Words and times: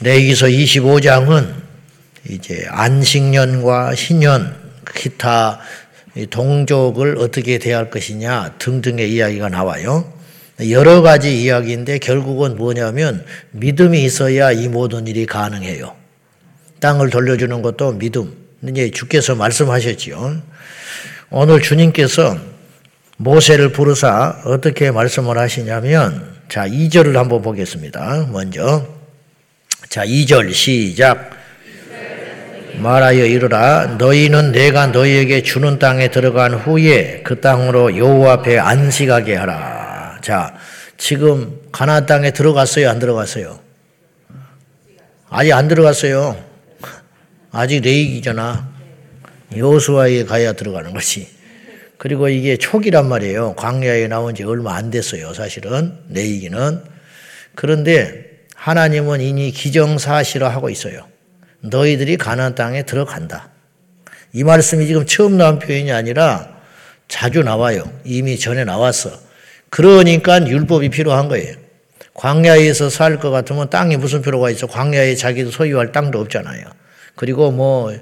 레기서 0.00 0.46
25장은 0.46 1.52
이제 2.28 2.66
안식년과 2.68 3.94
신년, 3.94 4.54
기타 4.94 5.58
동족을 6.30 7.18
어떻게 7.18 7.58
대할 7.58 7.90
것이냐 7.90 8.54
등등의 8.58 9.12
이야기가 9.12 9.48
나와요. 9.48 10.12
여러 10.70 11.02
가지 11.02 11.42
이야기인데 11.42 11.98
결국은 11.98 12.56
뭐냐면 12.56 13.24
믿음이 13.52 14.02
있어야 14.02 14.50
이 14.50 14.68
모든 14.68 15.06
일이 15.06 15.26
가능해요. 15.26 15.94
땅을 16.80 17.10
돌려주는 17.10 17.62
것도 17.62 17.92
믿음. 17.92 18.34
이제 18.68 18.90
주께서 18.90 19.36
말씀하셨지요. 19.36 20.42
오늘 21.30 21.60
주님께서 21.60 22.36
모세를 23.18 23.72
부르사 23.72 24.42
어떻게 24.44 24.90
말씀을 24.90 25.38
하시냐면 25.38 26.36
자, 26.48 26.66
2절을 26.66 27.14
한번 27.14 27.42
보겠습니다. 27.42 28.28
먼저 28.32 28.97
자, 29.88 30.04
2절 30.04 30.52
시작. 30.52 31.30
말하여 32.76 33.24
이르라 33.24 33.96
너희는 33.98 34.52
내가 34.52 34.88
너희에게 34.88 35.42
주는 35.42 35.78
땅에 35.78 36.10
들어간 36.10 36.52
후에 36.54 37.22
그 37.24 37.40
땅으로 37.40 37.96
여호와 37.96 38.34
앞에 38.34 38.58
안식하게 38.58 39.34
하라. 39.34 40.18
자, 40.20 40.54
지금 40.98 41.58
가나안 41.72 42.04
땅에 42.04 42.32
들어갔어요, 42.32 42.90
안 42.90 42.98
들어갔어요? 42.98 43.60
아직 45.30 45.52
안 45.52 45.68
들어갔어요. 45.68 46.36
아직 47.50 47.80
레이기잖아. 47.80 48.68
여호수아에 49.56 50.24
가야 50.24 50.52
들어가는 50.52 50.92
것이. 50.92 51.28
그리고 51.96 52.28
이게 52.28 52.58
초기란 52.58 53.08
말이에요. 53.08 53.54
광야에 53.54 54.06
나온 54.06 54.34
지 54.34 54.44
얼마 54.44 54.76
안 54.76 54.90
됐어요. 54.90 55.32
사실은 55.32 55.94
레이기는. 56.10 56.82
그런데 57.54 58.27
하나님은 58.58 59.20
이미 59.20 59.52
기정사실화하고 59.52 60.68
있어요. 60.68 61.06
너희들이 61.60 62.16
가나안 62.16 62.56
땅에 62.56 62.82
들어간다. 62.82 63.50
이 64.32 64.42
말씀이 64.42 64.86
지금 64.86 65.06
처음 65.06 65.36
나온 65.36 65.58
표현이 65.60 65.92
아니라 65.92 66.58
자주 67.06 67.42
나와요. 67.42 67.84
이미 68.04 68.36
전에 68.38 68.64
나왔어. 68.64 69.10
그러니까 69.70 70.44
율법이 70.46 70.88
필요한 70.90 71.28
거예요. 71.28 71.54
광야에서 72.14 72.90
살 72.90 73.20
것 73.20 73.30
같으면 73.30 73.70
땅이 73.70 73.96
무슨 73.96 74.22
필요가 74.22 74.50
있어? 74.50 74.66
광야에 74.66 75.14
자기도 75.14 75.52
소유할 75.52 75.92
땅도 75.92 76.18
없잖아요. 76.18 76.64
그리고 77.14 77.52
뭐 77.52 77.92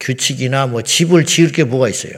규칙이나 0.00 0.66
뭐 0.66 0.82
집을 0.82 1.24
지을 1.24 1.52
게 1.52 1.62
뭐가 1.62 1.88
있어요. 1.88 2.14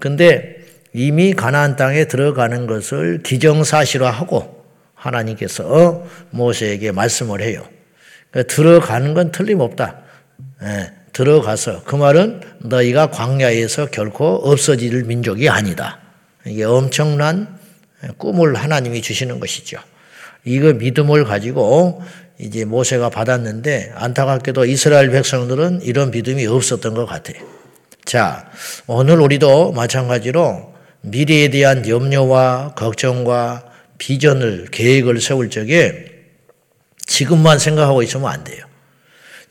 근데 0.00 0.64
이미 0.92 1.32
가나안 1.32 1.76
땅에 1.76 2.06
들어가는 2.06 2.66
것을 2.66 3.22
기정사실화하고 3.22 4.51
하나님께서 5.02 6.06
모세에게 6.30 6.92
말씀을 6.92 7.42
해요. 7.42 7.66
그러니까 8.30 8.54
들어가는 8.54 9.14
건 9.14 9.32
틀림없다. 9.32 9.98
예, 10.62 10.92
들어가서 11.12 11.82
그 11.84 11.96
말은 11.96 12.40
너희가 12.60 13.10
광야에서 13.10 13.86
결코 13.86 14.36
없어질 14.36 15.04
민족이 15.04 15.48
아니다. 15.48 15.98
이게 16.46 16.64
엄청난 16.64 17.58
꿈을 18.16 18.54
하나님이 18.54 19.02
주시는 19.02 19.40
것이죠. 19.40 19.78
이거 20.44 20.72
믿음을 20.72 21.24
가지고 21.24 22.02
이제 22.38 22.64
모세가 22.64 23.10
받았는데 23.10 23.92
안타깝게도 23.94 24.64
이스라엘 24.64 25.10
백성들은 25.10 25.82
이런 25.82 26.10
믿음이 26.10 26.46
없었던 26.46 26.94
것 26.94 27.06
같아요. 27.06 27.36
자, 28.04 28.50
오늘 28.86 29.20
우리도 29.20 29.72
마찬가지로 29.72 30.72
미래에 31.02 31.50
대한 31.50 31.86
염려와 31.86 32.74
걱정과 32.74 33.71
비전을 34.02 34.66
계획을 34.72 35.20
세울 35.20 35.48
적에 35.48 36.06
지금만 37.06 37.60
생각하고 37.60 38.02
있으면 38.02 38.28
안 38.32 38.42
돼요. 38.42 38.66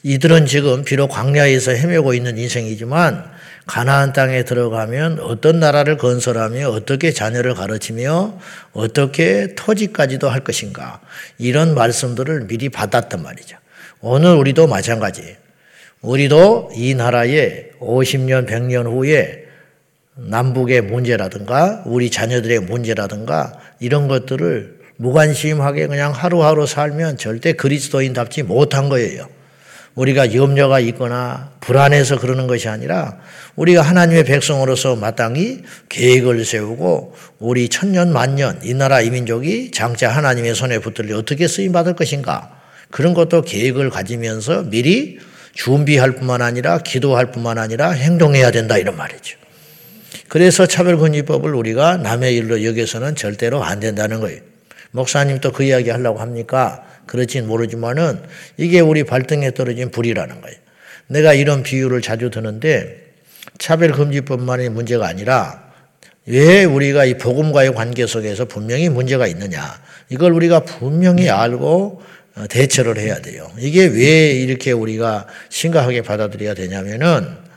이들은 0.03 0.45
지금 0.45 0.83
비록 0.83 1.07
광야에서 1.07 1.71
헤매고 1.71 2.13
있는 2.13 2.37
인생이지만 2.37 3.31
가나안 3.65 4.11
땅에 4.11 4.43
들어가면 4.43 5.19
어떤 5.21 5.61
나라를 5.61 5.95
건설하며 5.95 6.67
어떻게 6.67 7.13
자녀를 7.13 7.53
가르치며 7.53 8.41
어떻게 8.73 9.55
토지까지도 9.55 10.27
할 10.27 10.43
것인가 10.43 10.99
이런 11.37 11.73
말씀들을 11.73 12.47
미리 12.47 12.67
받았단 12.67 13.23
말이죠. 13.23 13.55
오늘 14.01 14.35
우리도 14.35 14.67
마찬가지예요. 14.67 15.37
우리도 16.01 16.71
이 16.75 16.93
나라에 16.93 17.69
50년, 17.79 18.49
100년 18.49 18.85
후에 18.85 19.45
남북의 20.15 20.81
문제라든가 20.81 21.83
우리 21.85 22.11
자녀들의 22.11 22.59
문제라든가 22.59 23.60
이런 23.81 24.07
것들을 24.07 24.79
무관심하게 24.95 25.87
그냥 25.87 26.13
하루하루 26.13 26.67
살면 26.67 27.17
절대 27.17 27.53
그리스도인답지 27.53 28.43
못한 28.43 28.87
거예요. 28.87 29.27
우리가 29.95 30.33
염려가 30.33 30.79
있거나 30.79 31.51
불안해서 31.59 32.19
그러는 32.19 32.47
것이 32.47 32.69
아니라 32.69 33.17
우리가 33.55 33.81
하나님의 33.81 34.23
백성으로서 34.23 34.95
마땅히 34.95 35.63
계획을 35.89 36.45
세우고 36.45 37.15
우리 37.39 37.67
천년 37.67 38.13
만년 38.13 38.59
이 38.63 38.73
나라 38.73 39.01
이민족이 39.01 39.71
장차 39.71 40.09
하나님의 40.09 40.55
손에 40.55 40.79
붙들려 40.79 41.17
어떻게 41.17 41.47
쓰임 41.47 41.73
받을 41.73 41.95
것인가 41.95 42.61
그런 42.89 43.13
것도 43.13 43.41
계획을 43.41 43.89
가지면서 43.89 44.63
미리 44.69 45.19
준비할 45.53 46.13
뿐만 46.13 46.41
아니라 46.41 46.77
기도할 46.77 47.31
뿐만 47.31 47.57
아니라 47.57 47.91
행동해야 47.91 48.51
된다 48.51 48.77
이런 48.77 48.95
말이죠. 48.95 49.40
그래서 50.31 50.65
차별금지법을 50.65 51.53
우리가 51.53 51.97
남의 51.97 52.33
일로 52.37 52.63
여기서는 52.63 53.15
절대로 53.15 53.65
안 53.65 53.81
된다는 53.81 54.21
거예요. 54.21 54.39
목사님 54.91 55.41
또 55.41 55.51
그 55.51 55.63
이야기 55.63 55.89
하려고 55.89 56.19
합니까? 56.19 56.85
그렇진 57.05 57.47
모르지만은 57.47 58.21
이게 58.55 58.79
우리 58.79 59.03
발등에 59.03 59.51
떨어진 59.51 59.91
불이라는 59.91 60.39
거예요. 60.39 60.57
내가 61.07 61.33
이런 61.33 61.63
비유를 61.63 62.01
자주 62.01 62.29
드는데 62.29 63.11
차별금지법만의 63.57 64.69
문제가 64.69 65.05
아니라 65.05 65.69
왜 66.25 66.63
우리가 66.63 67.03
이 67.03 67.17
복음과의 67.17 67.73
관계 67.75 68.07
속에서 68.07 68.45
분명히 68.45 68.87
문제가 68.87 69.27
있느냐. 69.27 69.81
이걸 70.07 70.31
우리가 70.31 70.61
분명히 70.61 71.29
알고 71.29 72.01
어, 72.37 72.45
대처를 72.49 72.97
해야 72.97 73.19
돼요. 73.19 73.51
이게 73.59 73.85
왜 73.85 74.31
이렇게 74.31 74.71
우리가 74.71 75.27
심각하게 75.49 76.03
받아들여야 76.03 76.53
되냐면은 76.53 77.50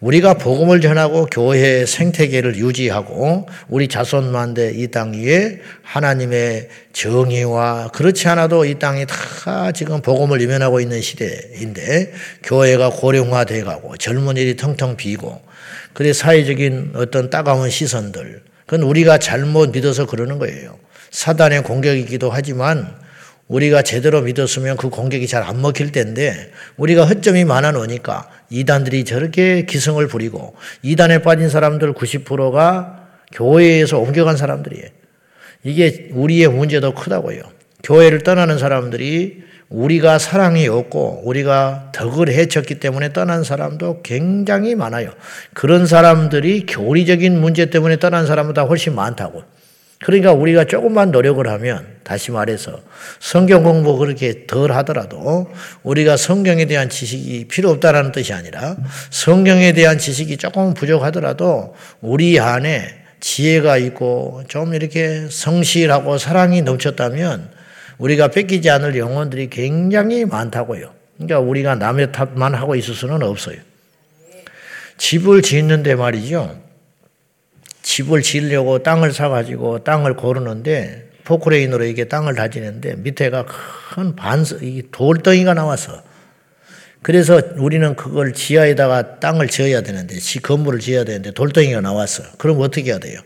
우리가 0.00 0.34
복음을 0.34 0.80
전하고 0.80 1.26
교회 1.26 1.84
생태계를 1.84 2.56
유지하고 2.56 3.48
우리 3.68 3.88
자손만대 3.88 4.74
이 4.76 4.88
땅 4.88 5.12
위에 5.12 5.58
하나님의 5.82 6.68
정의와 6.92 7.88
그렇지 7.88 8.28
않아도 8.28 8.64
이 8.64 8.78
땅이 8.78 9.06
다 9.06 9.72
지금 9.72 10.00
복음을 10.00 10.40
유면하고 10.40 10.80
있는 10.80 11.00
시대인데 11.00 12.12
교회가 12.44 12.90
고령화돼 12.90 13.62
가고 13.64 13.96
젊은이들이 13.96 14.56
텅텅 14.56 14.96
비고 14.96 15.42
그래 15.94 16.12
사회적인 16.12 16.92
어떤 16.94 17.28
따가운 17.28 17.68
시선들 17.68 18.42
그건 18.66 18.86
우리가 18.86 19.18
잘못 19.18 19.70
믿어서 19.70 20.06
그러는 20.06 20.38
거예요. 20.38 20.78
사단의 21.10 21.62
공격이기도 21.64 22.30
하지만 22.30 22.94
우리가 23.48 23.82
제대로 23.82 24.20
믿었으면 24.20 24.76
그 24.76 24.90
공격이 24.90 25.26
잘 25.26 25.42
안 25.42 25.62
먹힐 25.62 25.92
텐데 25.92 26.50
우리가 26.76 27.06
허점이 27.06 27.44
많아 27.44 27.72
놓으니까 27.72 28.28
이단들이 28.50 29.04
저렇게 29.04 29.64
기승을 29.64 30.06
부리고 30.08 30.54
이단에 30.82 31.22
빠진 31.22 31.48
사람들 31.48 31.94
90%가 31.94 33.08
교회에서 33.32 33.98
옮겨간 33.98 34.36
사람들이에요. 34.36 34.86
이게 35.64 36.08
우리의 36.12 36.48
문제도 36.48 36.92
크다고요. 36.94 37.42
교회를 37.82 38.22
떠나는 38.22 38.58
사람들이 38.58 39.42
우리가 39.68 40.18
사랑이 40.18 40.66
없고 40.66 41.22
우리가 41.24 41.92
덕을 41.94 42.28
해쳤기 42.28 42.80
때문에 42.80 43.12
떠난 43.12 43.44
사람도 43.44 44.02
굉장히 44.02 44.74
많아요. 44.74 45.10
그런 45.52 45.86
사람들이 45.86 46.66
교리적인 46.66 47.38
문제 47.38 47.66
때문에 47.66 47.98
떠난 47.98 48.26
사람보다 48.26 48.62
훨씬 48.62 48.94
많다고. 48.94 49.42
그러니까 50.00 50.32
우리가 50.32 50.64
조금만 50.64 51.10
노력을 51.10 51.46
하면 51.46 51.86
다시 52.04 52.30
말해서 52.30 52.80
성경 53.18 53.64
공부 53.64 53.96
그렇게 53.98 54.46
덜 54.46 54.70
하더라도 54.72 55.50
우리가 55.82 56.16
성경에 56.16 56.66
대한 56.66 56.88
지식이 56.88 57.48
필요 57.48 57.70
없다라는 57.70 58.12
뜻이 58.12 58.32
아니라 58.32 58.76
성경에 59.10 59.72
대한 59.72 59.98
지식이 59.98 60.36
조금 60.36 60.74
부족하더라도 60.74 61.74
우리 62.00 62.38
안에 62.38 62.94
지혜가 63.20 63.78
있고 63.78 64.44
좀 64.46 64.74
이렇게 64.74 65.26
성실하고 65.28 66.18
사랑이 66.18 66.62
넘쳤다면 66.62 67.50
우리가 67.98 68.28
뺏기지 68.28 68.70
않을 68.70 68.96
영혼들이 68.96 69.50
굉장히 69.50 70.24
많다고요. 70.24 70.92
그러니까 71.16 71.40
우리가 71.40 71.74
남의 71.74 72.12
탓만 72.12 72.54
하고 72.54 72.76
있을 72.76 72.94
수는 72.94 73.24
없어요. 73.24 73.56
집을 74.96 75.42
짓는데 75.42 75.96
말이죠. 75.96 76.67
집을 77.98 78.22
지으려고 78.22 78.80
땅을 78.84 79.12
사가지고 79.12 79.82
땅을 79.82 80.14
고르는데 80.14 81.10
포크레인으로 81.24 81.84
이게 81.84 82.04
땅을 82.04 82.36
다지는데 82.36 82.94
밑에가 82.98 83.44
큰 83.94 84.14
반석, 84.14 84.62
이 84.62 84.84
돌덩이가 84.92 85.54
나와서 85.54 86.00
그래서 87.02 87.40
우리는 87.56 87.96
그걸 87.96 88.34
지하에다가 88.34 89.20
땅을 89.20 89.46
지어야 89.46 89.82
되는데, 89.82 90.16
건물을 90.42 90.80
지어야 90.80 91.04
되는데 91.04 91.30
돌덩이가 91.30 91.80
나왔어. 91.80 92.24
그럼 92.38 92.60
어떻게 92.60 92.90
해야 92.90 92.98
돼요? 92.98 93.20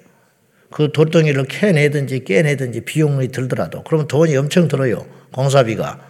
그 0.71 0.91
돌덩이를 0.93 1.45
캐내든지 1.45 2.25
깨내든지 2.25 2.83
비용이 2.83 3.29
들더라도 3.29 3.83
그러면 3.83 4.09
돈이 4.09 4.37
엄청 4.37 4.69
들어요. 4.69 5.07
공사비가. 5.33 6.01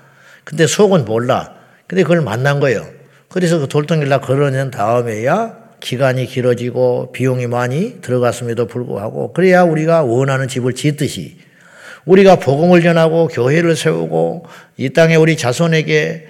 근데 0.44 0.66
속은 0.66 1.04
몰라. 1.04 1.54
근데 1.86 2.02
그걸 2.02 2.20
만난 2.20 2.60
거예요. 2.60 2.86
그래서 3.28 3.58
그 3.58 3.68
돌덩이를 3.68 4.20
걸어낸 4.20 4.70
다음에야 4.70 5.61
기간이 5.82 6.26
길어지고 6.26 7.10
비용이 7.12 7.48
많이 7.48 8.00
들어갔음에도 8.00 8.66
불구하고 8.66 9.32
그래야 9.32 9.64
우리가 9.64 10.02
원하는 10.02 10.48
집을 10.48 10.74
짓듯이 10.74 11.36
우리가 12.04 12.36
복음을 12.36 12.82
전하고 12.82 13.28
교회를 13.28 13.76
세우고 13.76 14.46
이 14.76 14.90
땅에 14.90 15.16
우리 15.16 15.36
자손에게 15.36 16.26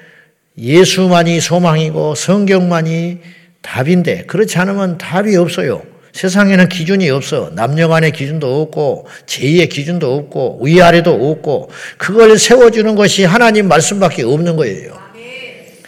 예수만이 0.59 1.41
소망이고 1.41 2.15
성경만이 2.15 3.21
답인데 3.61 4.25
그렇지 4.25 4.59
않으면 4.59 4.99
답이 4.99 5.37
없어요. 5.37 5.83
세상에는 6.13 6.69
기준이 6.69 7.09
없어. 7.09 7.51
남녀 7.55 7.89
간의 7.89 8.13
기준도 8.13 8.61
없고, 8.61 9.07
제2의 9.25 9.71
기준도 9.71 10.15
없고, 10.15 10.61
위아래도 10.63 11.13
없고, 11.15 11.71
그걸 11.97 12.37
세워주는 12.37 12.97
것이 12.97 13.25
하나님 13.25 13.67
말씀밖에 13.67 14.23
없는 14.23 14.57
거예요. 14.57 14.93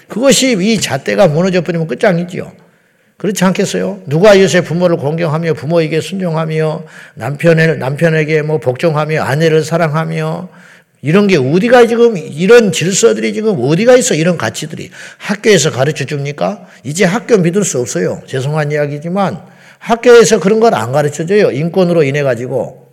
그것이 0.08 0.56
이 0.58 0.81
잣대가 0.81 1.28
무너져 1.28 1.60
버리면 1.60 1.88
끝장이지요. 1.88 2.63
그렇지 3.24 3.42
않겠어요? 3.42 4.02
누가 4.04 4.38
요새 4.38 4.60
부모를 4.60 4.98
공경하며 4.98 5.54
부모에게 5.54 6.02
순종하며 6.02 6.84
남편을, 7.14 7.78
남편에게 7.78 8.42
뭐 8.42 8.58
복종하며 8.58 9.22
아내를 9.22 9.64
사랑하며 9.64 10.50
이런 11.00 11.26
게 11.26 11.38
어디가 11.38 11.86
지금 11.86 12.18
이런 12.18 12.70
질서들이 12.70 13.32
지금 13.32 13.56
어디가 13.58 13.96
있어 13.96 14.14
이런 14.14 14.36
가치들이 14.36 14.90
학교에서 15.16 15.70
가르쳐 15.70 16.04
줍니까? 16.04 16.66
이제 16.82 17.06
학교 17.06 17.38
믿을 17.38 17.64
수 17.64 17.80
없어요. 17.80 18.20
죄송한 18.26 18.72
이야기지만 18.72 19.40
학교에서 19.78 20.38
그런 20.38 20.60
걸안 20.60 20.92
가르쳐 20.92 21.24
줘요. 21.24 21.50
인권으로 21.50 22.02
인해 22.02 22.22
가지고. 22.22 22.90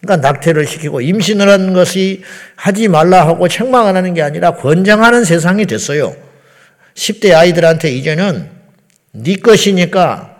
그러니까 0.00 0.28
낙태를 0.28 0.64
시키고 0.64 1.00
임신을 1.00 1.48
하는 1.48 1.72
것이 1.72 2.22
하지 2.54 2.86
말라 2.86 3.26
하고 3.26 3.48
책망을 3.48 3.96
하는 3.96 4.14
게 4.14 4.22
아니라 4.22 4.54
권장하는 4.54 5.24
세상이 5.24 5.66
됐어요. 5.66 6.14
10대 6.94 7.32
아이들한테 7.32 7.90
이제는 7.90 8.51
네 9.12 9.36
것이니까 9.36 10.30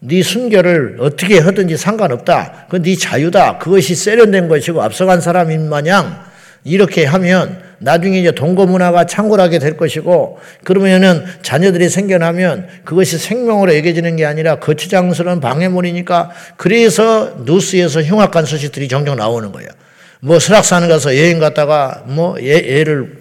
네 0.00 0.22
순결을 0.22 0.98
어떻게 1.00 1.38
하든지 1.38 1.76
상관없다. 1.76 2.66
그네 2.68 2.96
자유다. 2.96 3.58
그것이 3.58 3.94
세련된 3.94 4.48
것이고 4.48 4.82
앞서간 4.82 5.20
사람인 5.20 5.68
마냥 5.68 6.24
이렇게 6.62 7.04
하면 7.06 7.62
나중에 7.78 8.20
이제 8.20 8.32
동거 8.32 8.66
문화가 8.66 9.06
창궐하게 9.06 9.58
될 9.58 9.76
것이고 9.76 10.38
그러면은 10.64 11.24
자녀들이 11.42 11.88
생겨나면 11.88 12.68
그것이 12.84 13.18
생명으로 13.18 13.74
여겨지는 13.76 14.16
게 14.16 14.26
아니라 14.26 14.58
거추장스러운 14.58 15.40
방해물이니까 15.40 16.30
그래서 16.56 17.36
뉴스에서 17.46 18.02
흉악한 18.02 18.44
소식들이 18.44 18.88
종종 18.88 19.16
나오는 19.16 19.50
거예요. 19.52 19.68
뭐 20.20 20.38
설악산 20.38 20.88
가서 20.88 21.16
여행 21.16 21.38
갔다가 21.38 22.02
뭐 22.06 22.36
애, 22.40 22.80
애를 22.80 23.17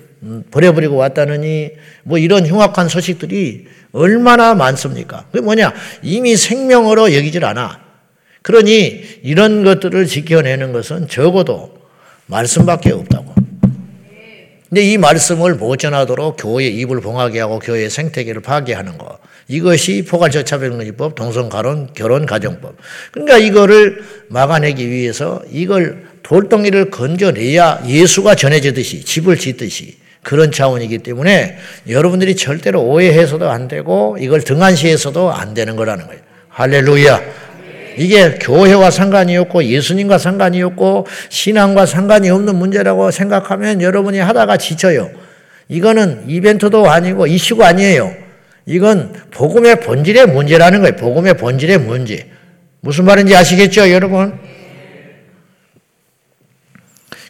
버려버리고 0.52 0.96
왔다느니 0.96 1.72
뭐 2.04 2.18
이런 2.18 2.46
흉악한 2.46 2.90
소식들이 2.90 3.68
얼마나 3.92 4.56
많습니까? 4.56 5.25
그게 5.31 5.42
뭐냐? 5.42 5.74
이미 6.02 6.36
생명으로 6.36 7.14
여기질 7.14 7.46
않아. 7.46 7.80
그러니 8.42 9.04
이런 9.24 9.64
것들을 9.64 10.06
지켜내는 10.06 10.74
것은 10.74 11.08
적어도 11.08 11.78
말씀밖에 12.28 12.92
없다고. 12.92 13.36
근데 14.69 14.81
이 14.81 14.98
말씀을 14.98 15.56
못 15.56 15.78
전하도록 15.78 16.36
교회의 16.38 16.75
입을 16.80 17.00
봉하게 17.00 17.40
하고 17.40 17.60
교회의 17.60 17.90
생태계를 17.90 18.42
파괴하는 18.42 18.98
것. 18.98 19.19
이것이 19.48 20.04
포괄저차별금지법, 20.04 21.16
동성가론, 21.16 21.94
결혼가정법. 21.94 22.75
그러니까 23.12 23.38
이거를 23.38 24.04
막아내기 24.28 24.90
위해서 24.90 25.42
이걸 25.50 26.06
돌덩이를 26.24 26.90
건져내야 26.90 27.84
예수가 27.88 28.36
전해지듯이 28.36 29.06
집을 29.06 29.38
짓듯이 29.38 29.98
그런 30.27 30.51
차원이기 30.51 30.97
때문에 30.97 31.56
여러분들이 31.88 32.35
절대로 32.35 32.81
오해해서도 32.81 33.50
안 33.50 33.69
되고 33.69 34.18
이걸 34.19 34.41
등한시해서도 34.41 35.31
안 35.31 35.53
되는 35.53 35.77
거라는 35.77 36.06
거예요. 36.06 36.19
할렐루야. 36.50 37.21
이게 37.95 38.31
교회와 38.31 38.91
상관이 38.91 39.38
없고 39.38 39.63
예수님과 39.63 40.18
상관이 40.18 40.62
없고 40.63 41.07
신앙과 41.29 41.85
상관이 41.85 42.29
없는 42.29 42.57
문제라고 42.57 43.09
생각하면 43.09 43.81
여러분이 43.81 44.19
하다가 44.19 44.57
지쳐요. 44.57 45.12
이거는 45.69 46.25
이벤트도 46.27 46.89
아니고 46.89 47.27
이슈가 47.27 47.65
아니에요. 47.69 48.13
이건 48.65 49.13
복음의 49.31 49.80
본질의 49.80 50.25
문제라는 50.25 50.81
거예요. 50.81 50.97
복음의 50.97 51.38
본질의 51.38 51.77
문제. 51.77 52.27
무슨 52.81 53.06
말인지 53.06 53.33
아시겠죠, 53.33 53.89
여러분? 53.91 54.38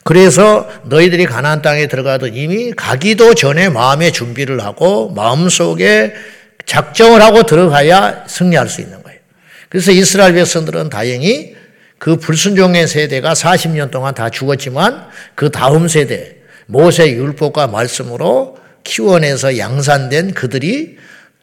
그래서 0.07 0.69
너희들이 0.85 1.25
가나안 1.25 1.61
땅에 1.61 1.87
들어가도 1.87 2.27
이미 2.27 2.71
가기도 2.71 3.33
전에 3.33 3.67
마음의 3.67 4.13
준비를 4.13 4.63
하고 4.63 5.09
마음속에 5.09 6.13
작정을 6.65 7.21
하고 7.21 7.43
들어가야 7.43 8.23
승리할 8.25 8.69
수 8.69 8.79
있는 8.79 9.03
거예요. 9.03 9.19
그래서 9.67 9.91
이스라엘 9.91 10.33
백성들은 10.33 10.89
다행히 10.89 11.57
그 11.99 12.15
불순종의 12.15 12.87
세대가 12.87 13.33
40년 13.33 13.91
동안 13.91 14.13
다 14.13 14.29
죽었지만 14.29 15.09
그 15.35 15.51
다음 15.51 15.89
세대 15.89 16.37
모세 16.67 17.09
율법과 17.09 17.67
말씀으로 17.67 18.57
키워내서 18.85 19.57
양산된 19.57 20.35
그들이 20.35 20.95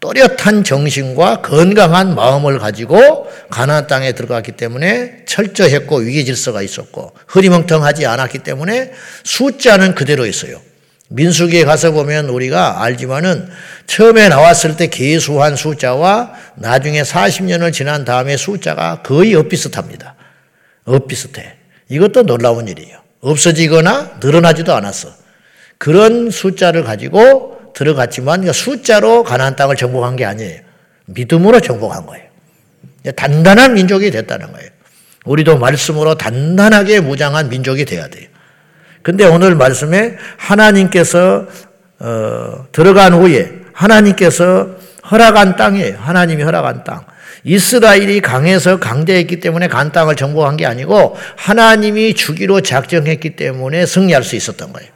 또렷한 0.05 0.65
정신과 0.65 1.41
건강한 1.41 2.15
마음을 2.15 2.59
가지고 2.59 3.27
가나안 3.49 3.87
땅에 3.87 4.13
들어갔기 4.13 4.53
때문에 4.53 5.25
철저했고 5.25 5.97
위기 6.01 6.27
질서가 6.27 6.61
있었고 6.61 7.15
흐리멍텅하지 7.27 8.05
않았기 8.05 8.41
때문에 8.41 8.93
숫자는 9.23 9.95
그대로 9.95 10.27
있어요. 10.27 10.61
민수기에 11.09 11.65
가서 11.65 11.93
보면 11.93 12.29
우리가 12.29 12.83
알지만은 12.83 13.49
처음에 13.87 14.29
나왔을 14.29 14.77
때 14.77 14.89
계수한 14.89 15.57
숫자와 15.57 16.33
나중에 16.57 17.01
40년을 17.01 17.73
지난 17.73 18.05
다음에 18.05 18.37
숫자가 18.37 19.01
거의 19.03 19.35
엇비슷합니다. 19.35 20.17
엇비슷해. 20.85 21.55
이것도 21.89 22.25
놀라운 22.25 22.69
일이에요. 22.69 22.99
없어지거나 23.21 24.19
늘어나지도 24.23 24.75
않았어. 24.75 25.15
그런 25.79 26.31
숫자를 26.31 26.85
가지고 26.85 27.55
들어갔지만 27.75 28.51
숫자로 28.53 29.25
가나안 29.25 29.57
땅을 29.57 29.77
정복한 29.77 30.17
게 30.17 30.25
아니에요. 30.25 30.61
믿음으로 31.07 31.61
정복한 31.61 32.07
거예요. 32.07 32.25
단단한 33.17 33.75
민족이 33.75 34.11
됐다는 34.11 34.53
거예요. 34.53 34.71
우리도 35.25 35.59
말씀으로 35.59 36.15
단단하게 36.15 37.01
무장한 37.01 37.49
민족이 37.49 37.85
돼야 37.85 38.09
돼요. 38.09 38.29
근데 39.03 39.25
오늘 39.27 39.55
말씀에 39.55 40.17
하나님께서 40.39 41.47
어, 41.99 42.67
들어간 42.73 43.13
후에 43.13 43.53
하나님께서 43.73 44.77
허락한 45.11 45.57
땅이에요. 45.57 45.97
하나님이 45.99 46.43
허락한 46.43 46.85
땅. 46.85 47.05
이스라엘이 47.45 48.21
강해서 48.21 48.79
강대했기 48.79 49.41
때문에 49.41 49.69
간 49.69 49.93
땅을 49.93 50.17
정복한 50.17 50.57
게 50.57 50.65
아니고 50.65 51.17
하나님이 51.37 52.15
주기로 52.15 52.63
작정했기 52.63 53.37
때문에 53.37 53.85
승리할 53.85 54.23
수 54.23 54.37
있었던 54.37 54.73
거예요. 54.73 54.94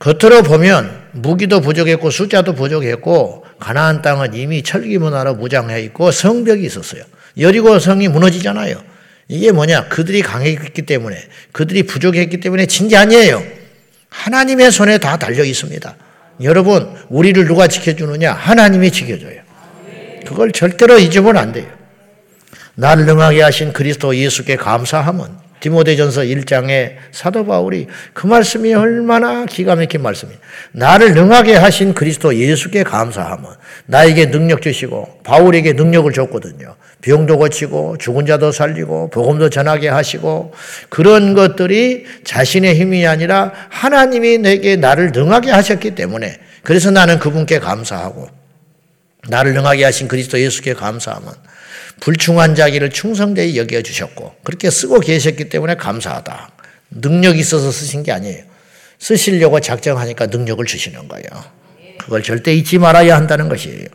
겉으로 0.00 0.42
보면 0.42 1.08
무기도 1.12 1.60
부족했고 1.60 2.10
숫자도 2.10 2.54
부족했고 2.54 3.44
가나안 3.60 4.02
땅은 4.02 4.34
이미 4.34 4.62
철기 4.62 4.98
문화로 4.98 5.34
무장해 5.34 5.80
있고 5.82 6.10
성벽이 6.10 6.64
있었어요. 6.64 7.02
여리고 7.38 7.78
성이 7.78 8.08
무너지잖아요. 8.08 8.82
이게 9.28 9.52
뭐냐? 9.52 9.88
그들이 9.88 10.22
강했기 10.22 10.82
때문에 10.82 11.16
그들이 11.52 11.84
부족했기 11.84 12.40
때문에 12.40 12.66
진 12.66 12.88
게 12.88 12.96
아니에요. 12.96 13.42
하나님의 14.08 14.72
손에 14.72 14.98
다 14.98 15.16
달려 15.18 15.44
있습니다. 15.44 15.94
여러분, 16.42 16.92
우리를 17.10 17.46
누가 17.46 17.68
지켜주느냐? 17.68 18.32
하나님이 18.32 18.90
지켜줘요. 18.90 19.40
그걸 20.26 20.50
절대로 20.52 20.98
잊으면 20.98 21.36
안 21.36 21.52
돼요. 21.52 21.66
나를 22.74 23.04
능하게 23.04 23.42
하신 23.42 23.72
그리스도 23.72 24.16
예수께 24.16 24.56
감사함은 24.56 25.26
디모데전서 25.60 26.22
1장에 26.22 26.94
사도 27.12 27.46
바울이 27.46 27.86
그 28.12 28.26
말씀이 28.26 28.74
얼마나 28.74 29.44
기가 29.44 29.76
막힌 29.76 30.02
말씀이에요. 30.02 30.38
나를 30.72 31.14
능하게 31.14 31.54
하신 31.54 31.94
그리스도 31.94 32.34
예수께 32.34 32.82
감사함은 32.82 33.48
나에게 33.86 34.30
능력 34.30 34.62
주시고 34.62 35.20
바울에게 35.22 35.74
능력을 35.74 36.10
줬거든요. 36.12 36.76
병도 37.02 37.38
고치고 37.38 37.98
죽은 37.98 38.26
자도 38.26 38.52
살리고 38.52 39.10
복음도 39.10 39.48
전하게 39.48 39.88
하시고 39.88 40.52
그런 40.88 41.34
것들이 41.34 42.04
자신의 42.24 42.74
힘이 42.74 43.06
아니라 43.06 43.52
하나님이 43.70 44.38
내게 44.38 44.76
나를 44.76 45.12
능하게 45.12 45.50
하셨기 45.50 45.94
때문에 45.94 46.38
그래서 46.62 46.90
나는 46.90 47.18
그분께 47.18 47.58
감사하고 47.58 48.28
나를 49.28 49.54
능하게 49.54 49.84
하신 49.84 50.08
그리스도 50.08 50.40
예수께 50.40 50.74
감사함은 50.74 51.28
불충한 52.00 52.54
자기를 52.54 52.90
충성되이 52.90 53.56
여겨 53.56 53.82
주셨고 53.82 54.36
그렇게 54.42 54.70
쓰고 54.70 55.00
계셨기 55.00 55.48
때문에 55.48 55.76
감사하다. 55.76 56.50
능력이 56.90 57.38
있어서 57.40 57.70
쓰신 57.70 58.02
게 58.02 58.12
아니에요. 58.12 58.42
쓰시려고 58.98 59.60
작정하니까 59.60 60.26
능력을 60.26 60.64
주시는 60.64 61.08
거예요. 61.08 61.24
그걸 61.98 62.22
절대 62.22 62.54
잊지 62.54 62.78
말아야 62.78 63.14
한다는 63.16 63.48
것이에요. 63.48 63.86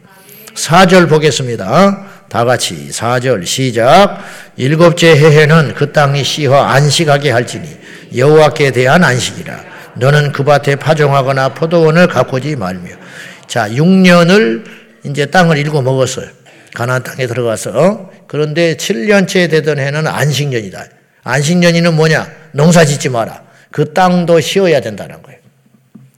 4절 0.54 1.10
보겠습니다. 1.10 2.08
다 2.30 2.46
같이 2.46 2.90
4절 2.92 3.46
시작. 3.46 4.20
일곱째 4.56 5.16
해에는 5.16 5.74
그 5.76 5.92
땅이 5.92 6.24
쉬어 6.24 6.56
안식하게 6.56 7.32
할지니 7.32 7.68
여호와께 8.16 8.72
대한 8.72 9.04
안식이라. 9.04 9.76
너는 9.96 10.32
그 10.32 10.44
밭에 10.44 10.76
파종하거나 10.76 11.50
포도원을 11.50 12.08
가꾸지 12.08 12.56
말며. 12.56 12.90
자, 13.48 13.70
6년을 13.70 14.64
이제 15.06 15.26
땅을 15.26 15.58
일고 15.58 15.82
먹었어요. 15.82 16.28
가나안 16.76 17.02
땅에 17.02 17.26
들어가서. 17.26 17.72
어? 17.72 18.12
그런데 18.28 18.76
7년째 18.76 19.50
되던 19.50 19.80
해는 19.80 20.06
안식년이다. 20.06 20.86
안식년이는 21.24 21.96
뭐냐? 21.96 22.32
농사 22.52 22.86
짓지 22.86 23.10
마라. 23.10 23.44
그 23.72 23.94
땅도 23.94 24.40
쉬어야 24.42 24.80
된다는 24.82 25.24
거예요. 25.24 25.40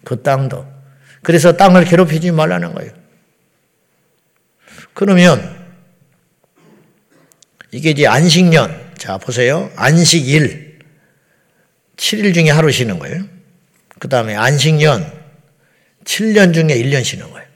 그 0.03 0.21
땅도. 0.21 0.67
그래서 1.23 1.53
땅을 1.53 1.85
괴롭히지 1.85 2.31
말라는 2.31 2.73
거예요. 2.73 2.91
그러면 4.93 5.55
이게 7.71 7.91
이제 7.91 8.07
안식년. 8.07 8.93
자, 8.97 9.17
보세요. 9.17 9.71
안식일. 9.75 10.79
7일 11.97 12.33
중에 12.33 12.49
하루 12.49 12.71
쉬는 12.71 12.99
거예요. 12.99 13.23
그 13.99 14.09
다음에 14.09 14.35
안식년. 14.35 15.11
7년 16.03 16.53
중에 16.53 16.67
1년 16.67 17.03
쉬는 17.03 17.29
거예요. 17.31 17.47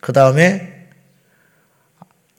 그 0.00 0.12
다음에 0.12 0.73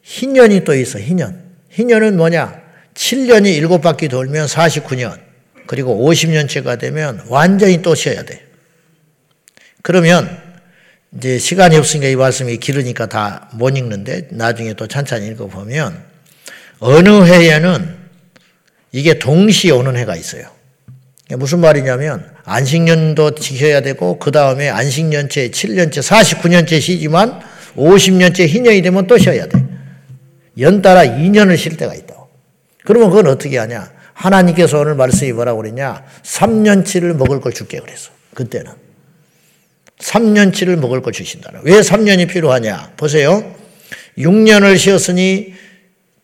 희년이 0.05 0.63
또 0.63 0.75
있어, 0.75 0.99
희년. 0.99 1.41
희년은 1.71 2.15
뭐냐? 2.15 2.61
7년이 2.93 3.59
7바퀴 3.59 4.09
돌면 4.09 4.45
49년. 4.45 5.19
그리고 5.65 6.07
50년째가 6.07 6.79
되면 6.79 7.23
완전히 7.27 7.81
또 7.81 7.95
쉬어야 7.95 8.23
돼. 8.23 8.45
그러면 9.81 10.29
이제 11.17 11.39
시간이 11.39 11.75
없으니까 11.75 12.07
이 12.07 12.15
말씀이 12.15 12.57
길으니까 12.57 13.07
다 13.07 13.49
못 13.53 13.75
읽는데 13.77 14.27
나중에 14.31 14.73
또 14.73 14.85
찬찬히 14.87 15.27
읽어보면 15.27 16.03
어느 16.79 17.25
해에는 17.25 17.95
이게 18.91 19.17
동시에 19.17 19.71
오는 19.71 19.95
해가 19.95 20.15
있어요. 20.15 20.43
무슨 21.31 21.59
말이냐면 21.59 22.29
안식년도 22.43 23.35
지켜야 23.35 23.81
되고 23.81 24.19
그 24.19 24.31
다음에 24.31 24.69
안식년째 24.69 25.49
7년째 25.49 26.03
49년째 26.03 26.79
쉬지만 26.79 27.41
50년째 27.75 28.47
희년이 28.47 28.83
되면 28.83 29.07
또 29.07 29.17
쉬어야 29.17 29.47
돼. 29.47 29.74
연달아 30.59 31.05
2년을 31.05 31.57
쉴 31.57 31.77
때가 31.77 31.93
있다고. 31.93 32.27
그러면 32.85 33.09
그건 33.09 33.27
어떻게 33.27 33.57
하냐? 33.57 33.91
하나님께서 34.13 34.79
오늘 34.79 34.95
말씀이 34.95 35.33
뭐라고 35.33 35.61
그랬냐? 35.61 36.03
3년치를 36.23 37.13
먹을 37.15 37.41
걸 37.41 37.51
줄게 37.53 37.79
그랬어. 37.79 38.11
그때는. 38.33 38.71
3년치를 39.99 40.75
먹을 40.77 41.01
걸 41.01 41.13
주신다는. 41.13 41.61
왜 41.63 41.79
3년이 41.81 42.29
필요하냐? 42.29 42.93
보세요. 42.97 43.55
6년을 44.17 44.77
쉬었으니 44.77 45.53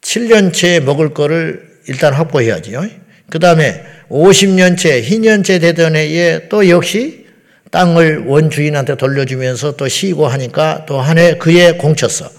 7년째 0.02 0.82
먹을 0.84 1.14
거를 1.14 1.70
일단 1.88 2.14
확보해야지요. 2.14 2.86
그 3.30 3.40
다음에 3.40 3.84
50년째, 4.10 5.02
희년째 5.02 5.60
되던 5.60 5.96
해에 5.96 6.48
또 6.50 6.68
역시 6.70 7.26
땅을 7.72 8.26
원주인한테 8.26 8.96
돌려주면서 8.98 9.78
또 9.78 9.88
쉬고 9.88 10.28
하니까 10.28 10.86
또 10.86 11.00
한 11.00 11.18
해 11.18 11.38
그에 11.38 11.74
공쳤어. 11.74 12.30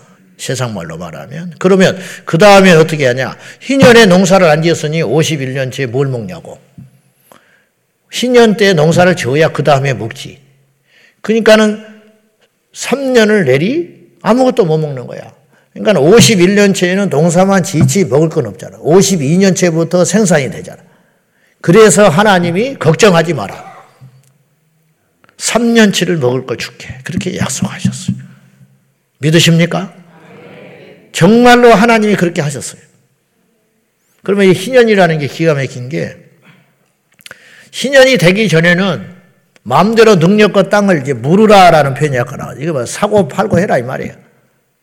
세상 0.42 0.74
말로 0.74 0.98
말하면. 0.98 1.54
그러면 1.60 1.96
그 2.24 2.36
다음에 2.36 2.72
어떻게 2.72 3.06
하냐. 3.06 3.36
희년에 3.60 4.06
농사를 4.06 4.44
안 4.44 4.60
지었으니 4.60 5.00
51년째 5.00 5.86
뭘 5.86 6.08
먹냐고. 6.08 6.58
희년 8.10 8.56
때 8.56 8.72
농사를 8.72 9.14
지어야 9.14 9.52
그 9.52 9.62
다음에 9.62 9.94
먹지. 9.94 10.40
그러니까는 11.20 11.86
3년을 12.74 13.44
내리 13.44 14.08
아무것도 14.20 14.64
못 14.64 14.78
먹는 14.78 15.06
거야. 15.06 15.32
그러니까 15.74 16.00
51년째에는 16.00 17.08
농사만 17.08 17.62
지지 17.62 18.04
먹을 18.06 18.28
건 18.28 18.46
없잖아. 18.46 18.78
52년째부터 18.78 20.04
생산이 20.04 20.50
되잖아. 20.50 20.82
그래서 21.60 22.08
하나님이 22.08 22.80
걱정하지 22.80 23.34
마라. 23.34 23.72
3년치를 25.36 26.16
먹을 26.16 26.46
걸 26.46 26.56
줄게. 26.56 26.98
그렇게 27.04 27.38
약속하셨어요. 27.38 28.16
믿으십니까? 29.18 30.01
정말로 31.12 31.72
하나님이 31.72 32.16
그렇게 32.16 32.42
하셨어요. 32.42 32.80
그러면 34.22 34.46
이 34.46 34.52
희년이라는 34.52 35.18
게 35.18 35.26
기가 35.26 35.54
막힌 35.54 35.88
게 35.88 36.16
희년이 37.72 38.18
되기 38.18 38.48
전에는 38.48 39.12
마음대로 39.62 40.16
능력과 40.16 40.68
땅을 40.68 41.02
이제 41.02 41.12
물으라라는 41.12 41.94
표현이 41.94 42.16
약간 42.16 42.38
나와. 42.38 42.54
이거 42.58 42.72
뭐 42.72 42.86
사고 42.86 43.28
팔고 43.28 43.58
해라 43.58 43.78
이 43.78 43.82
말이에요. 43.82 44.14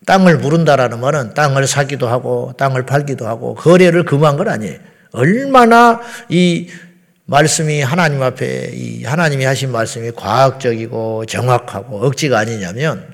땅을 0.05 0.37
물은다라는 0.37 0.99
말은 0.99 1.33
땅을 1.33 1.67
사기도 1.67 2.07
하고 2.07 2.53
땅을 2.57 2.85
팔기도 2.85 3.27
하고 3.27 3.55
거래를 3.55 4.03
금한 4.05 4.37
건 4.37 4.47
아니에요. 4.47 4.79
얼마나 5.11 6.01
이 6.29 6.69
말씀이 7.25 7.81
하나님 7.81 8.23
앞에 8.23 8.71
이 8.73 9.03
하나님이 9.03 9.45
하신 9.45 9.71
말씀이 9.71 10.11
과학적이고 10.11 11.25
정확하고 11.25 12.03
억지가 12.05 12.39
아니냐면 12.39 13.05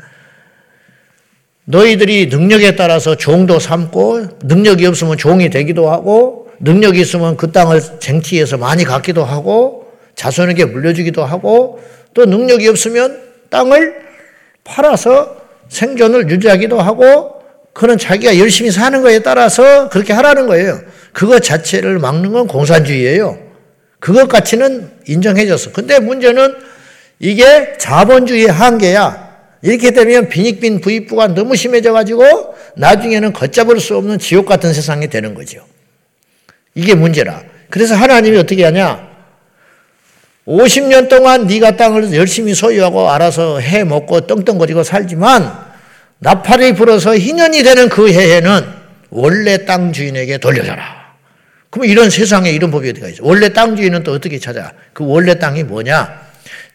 너희들이 1.65 2.27
능력에 2.27 2.75
따라서 2.75 3.15
종도 3.15 3.59
삼고 3.59 4.39
능력이 4.43 4.85
없으면 4.85 5.17
종이 5.17 5.49
되기도 5.49 5.89
하고 5.89 6.47
능력이 6.59 7.01
있으면 7.01 7.37
그 7.37 7.51
땅을 7.51 7.81
쟁취해서 7.99 8.57
많이 8.57 8.83
갖기도 8.83 9.23
하고 9.25 9.91
자손에게 10.15 10.65
물려주기도 10.65 11.25
하고 11.25 11.81
또 12.13 12.25
능력이 12.25 12.67
없으면 12.67 13.19
땅을 13.49 13.95
팔아서 14.63 15.37
생존을 15.69 16.29
유지하기도 16.29 16.79
하고 16.79 17.41
그런 17.73 17.97
자기가 17.97 18.37
열심히 18.39 18.71
사는 18.71 19.01
거에 19.01 19.19
따라서 19.19 19.89
그렇게 19.89 20.13
하라는 20.13 20.47
거예요. 20.47 20.79
그것 21.11 21.43
자체를 21.43 21.99
막는 21.99 22.31
건 22.31 22.47
공산주의예요. 22.47 23.37
그것 23.99 24.29
가치는 24.29 24.89
인정해줬어. 25.07 25.71
근데 25.71 25.99
문제는 25.99 26.55
이게 27.19 27.73
자본주의의 27.77 28.47
한계야. 28.47 29.24
이렇게 29.61 29.91
되면 29.91 30.29
빈익빈 30.29 30.81
부익부가 30.81 31.27
너무 31.33 31.55
심해져 31.55 31.93
가지고 31.93 32.55
나중에는 32.75 33.33
걷잡을 33.33 33.79
수 33.79 33.97
없는 33.97 34.19
지옥 34.19 34.45
같은 34.45 34.73
세상이 34.73 35.07
되는 35.09 35.33
거죠. 35.33 35.65
이게 36.75 36.93
문제라. 36.93 37.41
그래서 37.69 37.95
하나님이 37.95 38.37
어떻게 38.37 38.63
하냐? 38.65 39.15
50년 40.47 41.09
동안 41.09 41.47
네가 41.47 41.75
땅을 41.75 42.13
열심히 42.13 42.53
소유하고 42.53 43.09
알아서 43.09 43.59
해 43.59 43.83
먹고 43.83 44.21
떵떵거리고 44.27 44.83
살지만 44.83 45.65
나팔이 46.19 46.75
불어서 46.75 47.17
희년이 47.17 47.63
되는 47.63 47.89
그 47.89 48.11
해에는 48.11 48.65
원래 49.09 49.65
땅 49.65 49.91
주인에게 49.91 50.37
돌려줘라. 50.37 51.05
그럼 51.69 51.85
이런 51.87 52.09
세상에 52.09 52.51
이런 52.51 52.71
법이 52.71 52.89
어디가 52.89 53.09
있어? 53.09 53.23
원래 53.23 53.49
땅 53.49 53.75
주인은 53.75 54.03
또 54.03 54.13
어떻게 54.13 54.39
찾아? 54.39 54.71
그 54.93 55.05
원래 55.05 55.39
땅이 55.39 55.63
뭐냐? 55.63 56.24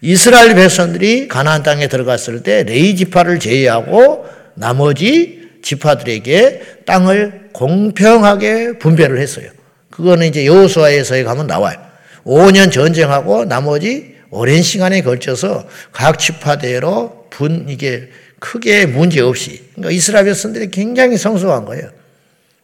이스라엘 0.00 0.54
백성들이 0.54 1.28
가나안 1.28 1.62
땅에 1.62 1.88
들어갔을 1.88 2.42
때 2.42 2.64
레이 2.64 2.96
지파를 2.96 3.38
제외하고 3.38 4.26
나머지 4.54 5.48
지파들에게 5.62 6.82
땅을 6.86 7.50
공평하게 7.52 8.78
분배를 8.78 9.18
했어요. 9.18 9.50
그거는 9.90 10.26
이제 10.26 10.46
여호수아에서 10.46 11.22
가면 11.24 11.46
나와요. 11.46 11.78
5년 12.24 12.72
전쟁하고 12.72 13.44
나머지 13.44 14.14
오랜 14.30 14.62
시간에 14.62 15.02
걸쳐서 15.02 15.66
각 15.92 16.18
지파대로 16.18 17.26
분 17.30 17.66
이게 17.68 18.08
크게 18.38 18.86
문제 18.86 19.20
없이 19.20 19.64
그러니까 19.74 19.90
이스라엘 19.90 20.24
백성들이 20.26 20.70
굉장히 20.70 21.16
성숙한 21.16 21.64
거예요. 21.64 21.90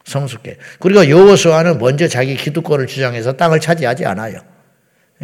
성숙해. 0.05 0.57
그리고 0.79 1.09
여호수아는 1.09 1.79
먼저 1.79 2.07
자기 2.07 2.35
기득권을 2.35 2.87
주장해서 2.87 3.33
땅을 3.33 3.59
차지하지 3.59 4.05
않아요. 4.05 4.39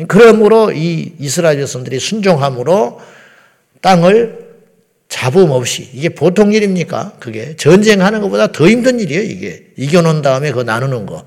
그러므로 0.07 0.71
이 0.71 1.13
이스라엘 1.19 1.57
백성들이 1.57 1.99
순종함으로 1.99 2.99
땅을 3.81 4.43
잡음 5.07 5.51
없이 5.51 5.89
이게 5.93 6.09
보통 6.09 6.53
일입니까? 6.53 7.17
그게 7.19 7.55
전쟁하는 7.55 8.21
것보다 8.21 8.51
더 8.51 8.67
힘든 8.67 8.99
일이에요. 8.99 9.21
이게 9.21 9.67
이겨놓은 9.77 10.21
다음에 10.21 10.51
그 10.51 10.61
나누는 10.61 11.05
거. 11.05 11.23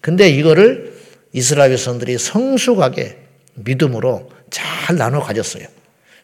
근데 0.00 0.28
이거를 0.28 0.94
이스라엘 1.32 1.70
백성들이 1.70 2.18
성숙하게 2.18 3.18
믿음으로 3.54 4.30
잘 4.50 4.96
나눠 4.96 5.20
가졌어요. 5.20 5.66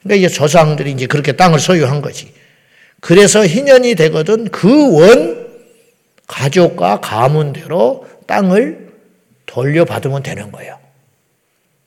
그러니까 0.02 0.26
이제 0.26 0.32
조상들이 0.32 0.92
이제 0.92 1.06
그렇게 1.06 1.32
땅을 1.32 1.58
소유한 1.58 2.00
거지. 2.00 2.32
그래서 3.00 3.44
희년이 3.44 3.94
되거든 3.96 4.48
그 4.50 4.68
원 4.68 5.46
가족과 6.26 7.00
가문대로 7.00 8.06
땅을 8.26 8.88
돌려받으면 9.46 10.22
되는 10.22 10.50
거예요. 10.52 10.78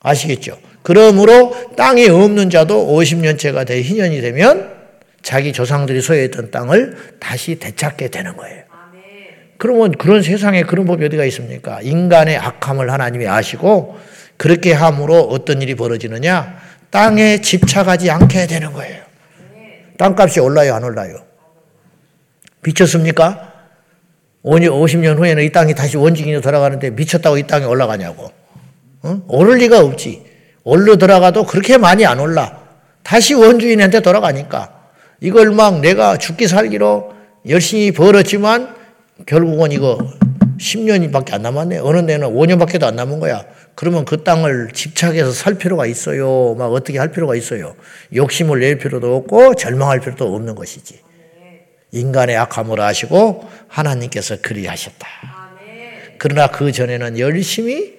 아시겠죠? 0.01 0.58
그러므로 0.82 1.56
땅이 1.75 2.08
없는 2.10 2.50
자도 2.50 2.88
50년째가 2.88 3.65
돼 3.68 3.82
희년이 3.82 4.22
되면 4.22 4.74
자기 5.22 5.51
조상들이 5.51 6.01
소유했던 6.01 6.51
땅을 6.51 6.96
다시 7.20 7.60
되찾게 7.60 8.08
되는 8.10 8.36
거예요. 8.38 8.63
그러면 9.58 9.91
그런 9.91 10.24
세상에 10.24 10.63
그런 10.63 10.86
법이 10.86 11.03
어디가 11.06 11.25
있습니까? 11.25 11.82
인간의 11.82 12.38
악함을 12.38 12.91
하나님이 12.91 13.27
아시고 13.27 14.00
그렇게 14.38 14.72
함으로 14.72 15.20
어떤 15.20 15.62
일이 15.62 15.75
벌어지느냐? 15.75 16.58
땅에 16.89 17.41
집착하지 17.41 18.10
않게 18.10 18.48
되는 18.48 18.72
거예요. 18.72 19.03
땅값이 19.98 20.39
올라요, 20.39 20.75
안 20.75 20.84
올라요? 20.86 21.18
미쳤습니까? 22.62 23.53
50년 24.46 25.18
후에는 25.18 25.44
이 25.44 25.51
땅이 25.51 25.75
다시 25.75 25.98
원주인으로 25.98 26.39
돌아가는데 26.39 26.91
미쳤다고 26.91 27.38
이 27.38 27.44
땅이 27.44 27.65
올라가냐고. 27.65 28.32
어? 29.03 29.22
오를 29.27 29.58
리가 29.58 29.79
없지. 29.79 30.24
올려 30.63 30.98
들어가도 30.98 31.46
그렇게 31.46 31.77
많이 31.77 32.06
안 32.06 32.20
올라. 32.20 32.60
다시 33.03 33.34
원주인한테 33.34 34.01
돌아가니까. 34.01 34.79
이걸 35.22 35.51
막 35.51 35.79
내가 35.79 36.18
죽기 36.18 36.48
살기로 36.48 37.13
열심히 37.48 37.91
벌었지만 37.91 38.75
결국은 39.25 39.72
이거 39.72 39.98
10년밖에 40.60 41.34
안 41.34 41.41
남았네. 41.41 41.79
어느 41.79 42.06
데는 42.06 42.27
5년밖에도 42.29 42.84
안 42.84 42.96
남은 42.96 43.20
거야. 43.20 43.46
그러면 43.75 44.03
그 44.03 44.24
땅을 44.24 44.72
집착해서 44.74 45.32
살 45.32 45.56
필요가 45.56 45.86
있어요. 45.86 46.56
막 46.56 46.72
어떻게 46.74 47.00
할 47.00 47.12
필요가 47.12 47.36
있어요. 47.36 47.75
욕심을 48.13 48.60
낼 48.60 48.77
필요도 48.77 49.15
없고 49.15 49.56
절망할 49.56 50.01
필요도 50.01 50.36
없는 50.36 50.56
것이지. 50.56 51.00
인간의 51.91 52.38
악함을 52.38 52.79
아시고 52.79 53.50
하나님께서 53.68 54.38
그리하셨다. 54.41 55.08
그러나 56.18 56.48
그 56.48 56.72
전에는 56.72 57.18
열심히 57.18 57.99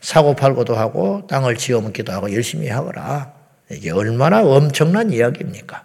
사고 0.00 0.34
팔고도 0.34 0.74
하고 0.76 1.26
땅을 1.28 1.56
지어 1.56 1.80
먹기도 1.80 2.12
하고 2.12 2.32
열심히 2.32 2.68
하거라. 2.68 3.32
이게 3.70 3.90
얼마나 3.90 4.44
엄청난 4.44 5.12
이야기입니까? 5.12 5.84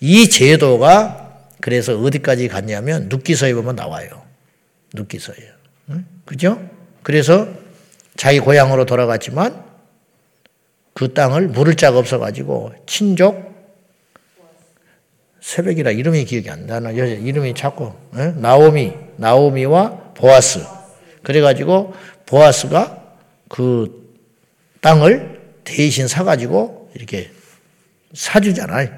이 0.00 0.28
제도가 0.28 1.48
그래서 1.60 1.96
어디까지 1.96 2.48
갔냐면 2.48 3.08
눕기서에 3.08 3.54
보면 3.54 3.76
나와요. 3.76 4.22
눕기서에. 4.94 5.36
응? 5.90 6.04
그죠? 6.24 6.60
그래서 7.04 7.46
자기 8.16 8.40
고향으로 8.40 8.84
돌아갔지만 8.84 9.64
그 10.92 11.14
땅을 11.14 11.48
물을 11.48 11.76
자가 11.76 11.98
없어가지고 11.98 12.72
친족 12.86 13.52
새벽이라 15.40 15.90
이름이 15.92 16.24
기억이 16.24 16.50
안 16.50 16.66
나나 16.66 16.90
이름이 16.90 17.54
자꾸 17.54 17.92
에? 18.16 18.32
나오미 18.36 18.92
나오미와 19.16 20.12
보아스 20.14 20.60
그래가지고 21.22 21.94
보아스가 22.26 23.01
그 23.52 24.08
땅을 24.80 25.40
대신 25.62 26.08
사가지고 26.08 26.90
이렇게 26.94 27.30
사주잖아요. 28.14 28.88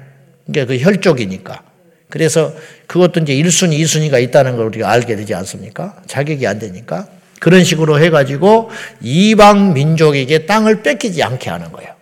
그러니까 0.47 0.73
그 0.73 0.79
혈족이니까. 0.79 1.61
그래서 2.09 2.53
그것도 2.87 3.19
이제 3.21 3.33
1순위, 3.35 3.77
2순위가 3.81 4.23
있다는 4.23 4.55
걸 4.55 4.67
우리가 4.67 4.89
알게 4.89 5.17
되지 5.17 5.33
않습니까? 5.35 6.01
자격이 6.07 6.47
안 6.47 6.59
되니까. 6.59 7.05
그런 7.41 7.65
식으로 7.65 7.99
해가지고 7.99 8.69
이방 9.01 9.73
민족에게 9.73 10.45
땅을 10.45 10.83
뺏기지 10.83 11.21
않게 11.21 11.49
하는 11.49 11.73
거예요. 11.73 11.93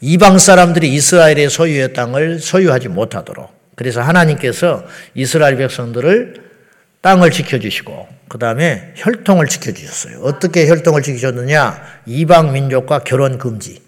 이방 0.00 0.38
사람들이 0.38 0.92
이스라엘의 0.92 1.48
소유의 1.48 1.92
땅을 1.92 2.40
소유하지 2.40 2.88
못하도록. 2.88 3.48
그래서 3.76 4.00
하나님께서 4.00 4.84
이스라엘 5.14 5.56
백성들을 5.56 6.45
땅을 7.06 7.30
지켜주시고, 7.30 8.08
그 8.28 8.36
다음에 8.38 8.92
혈통을 8.96 9.46
지켜주셨어요. 9.46 10.22
어떻게 10.22 10.66
혈통을 10.66 11.02
지켜줬느냐? 11.02 11.80
이방 12.04 12.52
민족과 12.52 13.04
결혼 13.04 13.38
금지. 13.38 13.80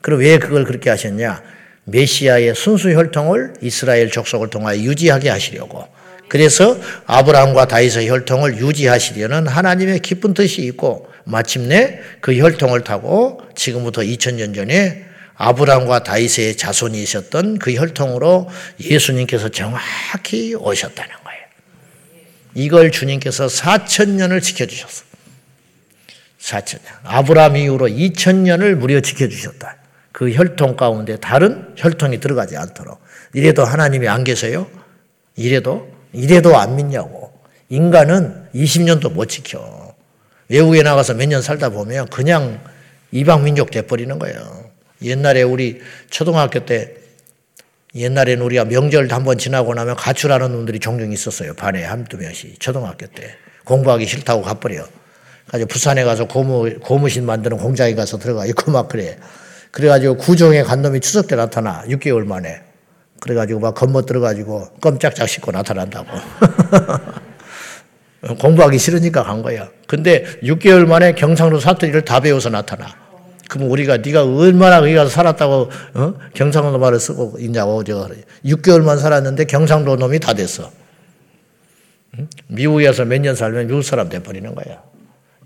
그럼 0.00 0.20
왜 0.20 0.38
그걸 0.38 0.64
그렇게 0.64 0.88
하셨냐? 0.88 1.42
메시아의 1.84 2.54
순수 2.54 2.92
혈통을 2.92 3.56
이스라엘 3.60 4.10
족속을 4.10 4.48
통하여 4.48 4.78
유지하게 4.78 5.28
하시려고. 5.28 5.86
그래서 6.28 6.78
아브라함과 7.04 7.68
다윗의 7.68 8.08
혈통을 8.08 8.56
유지하시려는 8.56 9.48
하나님의 9.48 9.98
깊은 10.00 10.32
뜻이 10.32 10.62
있고 10.62 11.10
마침내 11.24 12.00
그 12.22 12.38
혈통을 12.38 12.84
타고 12.84 13.42
지금부터 13.54 14.00
2000년 14.00 14.54
전에 14.54 15.04
아브라함과 15.34 16.04
다윗의 16.04 16.56
자손이셨던 16.56 17.58
그 17.58 17.74
혈통으로 17.74 18.48
예수님께서 18.80 19.50
정확히 19.50 20.54
오셨다는 20.54 21.10
거예요. 21.10 21.25
이걸 22.56 22.90
주님께서 22.90 23.48
4천년을 23.48 24.42
지켜주셨어. 24.42 25.04
4천년. 26.40 26.80
아브라함 27.04 27.56
이후로 27.58 27.88
2천년을 27.88 28.74
무려 28.74 29.00
지켜주셨다. 29.00 29.76
그 30.10 30.32
혈통 30.32 30.76
가운데 30.76 31.16
다른 31.16 31.74
혈통이 31.76 32.18
들어가지 32.18 32.56
않도록. 32.56 32.98
이래도 33.34 33.62
하나님이 33.62 34.08
안 34.08 34.24
계세요? 34.24 34.66
이래도? 35.36 35.92
이래도 36.14 36.56
안 36.56 36.76
믿냐고. 36.76 37.30
인간은 37.68 38.48
20년도 38.54 39.12
못 39.12 39.26
지켜. 39.26 39.94
외국에 40.48 40.82
나가서 40.82 41.12
몇 41.12 41.28
년 41.28 41.42
살다 41.42 41.68
보면 41.68 42.08
그냥 42.08 42.58
이방 43.12 43.44
민족 43.44 43.70
돼버리는 43.70 44.18
거예요. 44.18 44.70
옛날에 45.02 45.42
우리 45.42 45.82
초등학교 46.08 46.64
때 46.64 46.94
옛날에는 47.96 48.44
우리가 48.44 48.64
명절 48.66 49.08
한번 49.10 49.38
지나고 49.38 49.74
나면 49.74 49.96
가출하는 49.96 50.52
놈들이 50.52 50.78
종종 50.78 51.12
있었어요. 51.12 51.54
반에 51.54 51.82
한두 51.84 52.18
명씩. 52.18 52.60
초등학교 52.60 53.06
때. 53.06 53.34
공부하기 53.64 54.06
싫다고 54.06 54.42
가버려. 54.42 54.86
가지고 55.48 55.68
부산에 55.68 56.04
가서 56.04 56.26
고무, 56.26 56.78
고무신 56.80 57.24
만드는 57.24 57.56
공장에 57.56 57.94
가서 57.94 58.18
들어가 58.18 58.44
있고 58.46 58.70
막 58.70 58.88
그래. 58.88 59.16
그래가지고 59.70 60.16
구정에 60.16 60.62
간 60.62 60.82
놈이 60.82 61.00
추석 61.00 61.26
때 61.26 61.36
나타나. 61.36 61.82
6개월 61.86 62.26
만에. 62.26 62.60
그래가지고 63.20 63.60
막 63.60 63.74
겉멋 63.74 64.06
들어가지고 64.06 64.74
껌짝짝 64.80 65.28
씻고 65.28 65.52
나타난다고. 65.52 66.06
공부하기 68.40 68.78
싫으니까 68.78 69.22
간 69.22 69.42
거야. 69.42 69.68
근데 69.86 70.24
6개월 70.42 70.86
만에 70.86 71.12
경상도 71.12 71.60
사투리를 71.60 72.04
다 72.04 72.20
배워서 72.20 72.50
나타나. 72.50 73.05
그럼 73.48 73.70
우리가 73.70 73.98
네가 73.98 74.24
얼마나 74.24 74.80
거기 74.80 74.94
가서 74.94 75.08
살았다고 75.10 75.70
어? 75.94 76.14
경상도 76.34 76.78
말을 76.78 76.98
쓰고 77.00 77.36
있냐고 77.40 77.84
제가 77.84 78.08
6개월만 78.44 78.98
살았는데 78.98 79.44
경상도 79.44 79.96
놈이 79.96 80.18
다 80.18 80.34
됐어. 80.34 80.70
미국에서 82.48 83.04
몇 83.04 83.20
년 83.20 83.34
살면 83.34 83.66
미국 83.66 83.82
사람 83.82 84.08
돼버리는 84.08 84.54
거야. 84.54 84.82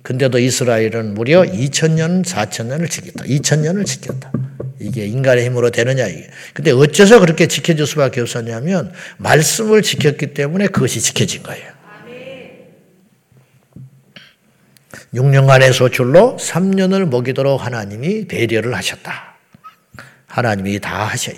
근데도 0.02 0.38
이스라엘은 0.38 1.12
무려 1.14 1.42
2000년, 1.42 2.24
4000년을 2.24 2.88
지켰다. 2.88 3.24
2000년을 3.24 3.84
지켰다. 3.84 4.32
이게 4.78 5.04
인간의 5.04 5.44
힘으로 5.44 5.70
되느냐 5.70 6.06
이게. 6.06 6.30
근데 6.54 6.70
어째서 6.70 7.20
그렇게 7.20 7.46
지켜줄 7.46 7.86
수밖에 7.86 8.22
없었냐면 8.22 8.92
말씀을 9.18 9.82
지켰기 9.82 10.32
때문에 10.32 10.68
그것이 10.68 11.00
지켜진 11.00 11.42
거예요. 11.42 11.69
6년간의 15.14 15.72
소출로 15.72 16.36
3년을 16.38 17.08
먹이도록 17.08 17.64
하나님이 17.64 18.26
배려를 18.26 18.74
하셨다. 18.74 19.34
하나님이 20.26 20.78
다 20.78 21.04
하셔요. 21.04 21.36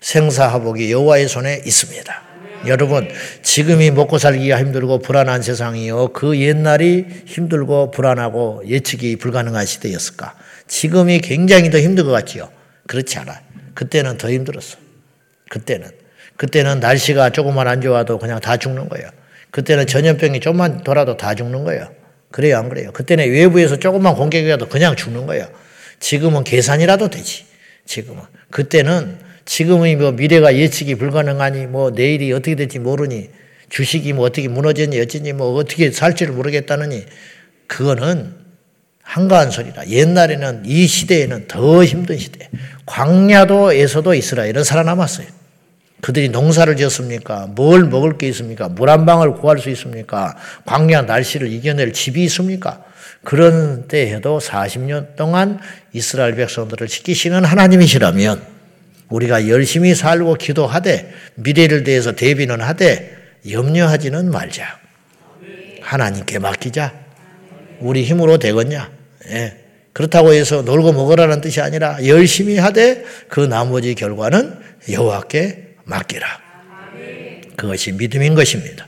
생사화복이 0.00 0.90
여호와의 0.90 1.28
손에 1.28 1.62
있습니다. 1.64 2.22
여러분, 2.66 3.08
지금이 3.42 3.90
먹고 3.90 4.18
살기가 4.18 4.58
힘들고 4.58 5.00
불안한 5.00 5.42
세상이요. 5.42 6.08
그 6.08 6.38
옛날이 6.38 7.06
힘들고 7.26 7.90
불안하고 7.90 8.62
예측이 8.66 9.16
불가능한 9.16 9.64
시대였을까? 9.66 10.34
지금이 10.66 11.20
굉장히 11.20 11.70
더 11.70 11.78
힘든 11.78 12.04
것 12.04 12.12
같지요. 12.12 12.50
그렇지 12.86 13.18
않아. 13.18 13.40
그때는 13.74 14.18
더 14.18 14.30
힘들었어. 14.30 14.78
그때는. 15.48 15.90
그때는 16.36 16.80
날씨가 16.80 17.30
조금만 17.30 17.68
안 17.68 17.80
좋아도 17.80 18.18
그냥 18.18 18.40
다 18.40 18.56
죽는 18.56 18.88
거예요. 18.88 19.08
그때는 19.50 19.86
전염병이 19.86 20.40
좀만 20.40 20.84
돌아도 20.84 21.16
다 21.16 21.34
죽는 21.34 21.64
거예요. 21.64 21.99
그래요, 22.30 22.58
안 22.58 22.68
그래요? 22.68 22.92
그때는 22.92 23.30
외부에서 23.30 23.76
조금만 23.78 24.14
공격이라도 24.14 24.68
그냥 24.68 24.96
죽는 24.96 25.26
거예요. 25.26 25.48
지금은 25.98 26.44
계산이라도 26.44 27.08
되지. 27.10 27.44
지금은. 27.86 28.22
그때는 28.50 29.18
지금의 29.44 29.96
뭐 29.96 30.12
미래가 30.12 30.56
예측이 30.56 30.94
불가능하니 30.94 31.66
뭐 31.66 31.90
내일이 31.90 32.32
어떻게 32.32 32.54
될지 32.54 32.78
모르니 32.78 33.30
주식이 33.68 34.12
뭐 34.12 34.26
어떻게 34.26 34.48
무너졌니 34.48 35.00
어쩌니 35.00 35.32
뭐 35.32 35.54
어떻게 35.54 35.90
살지를 35.90 36.34
모르겠다느니 36.34 37.04
그거는 37.66 38.34
한가한 39.02 39.50
소리다. 39.50 39.88
옛날에는 39.88 40.62
이 40.66 40.86
시대에는 40.86 41.48
더 41.48 41.84
힘든 41.84 42.16
시대. 42.16 42.48
광야도에서도 42.86 44.14
이스라엘은 44.14 44.62
살아남았어요. 44.62 45.26
그들이 46.00 46.28
농사를 46.30 46.74
지었습니까? 46.76 47.48
뭘 47.54 47.84
먹을 47.84 48.16
게 48.16 48.28
있습니까? 48.28 48.68
물 48.68 48.88
한 48.88 49.06
방울 49.06 49.34
구할 49.34 49.58
수 49.58 49.70
있습니까? 49.70 50.36
광야 50.64 51.02
날씨를 51.02 51.52
이겨낼 51.52 51.92
집이 51.92 52.22
있습니까? 52.24 52.82
그런 53.22 53.86
때에도 53.86 54.38
40년 54.38 55.14
동안 55.16 55.60
이스라엘 55.92 56.34
백성들을 56.36 56.88
지키시는 56.88 57.44
하나님이시라면 57.44 58.42
우리가 59.10 59.48
열심히 59.48 59.94
살고 59.94 60.34
기도하되 60.36 61.12
미래를 61.34 61.84
대해서 61.84 62.12
대비는 62.12 62.60
하되 62.60 63.16
염려하지는 63.50 64.30
말자. 64.30 64.78
하나님께 65.82 66.38
맡기자. 66.38 66.92
우리 67.80 68.04
힘으로 68.04 68.38
되겠냐? 68.38 68.90
예. 69.30 69.56
그렇다고 69.92 70.32
해서 70.32 70.62
놀고 70.62 70.92
먹으라는 70.92 71.40
뜻이 71.40 71.60
아니라 71.60 71.98
열심히 72.06 72.56
하되 72.58 73.04
그 73.28 73.40
나머지 73.40 73.94
결과는 73.94 74.56
여호와께 74.90 75.69
맡기라. 75.90 76.26
그것이 77.56 77.92
믿음인 77.92 78.34
것입니다. 78.34 78.86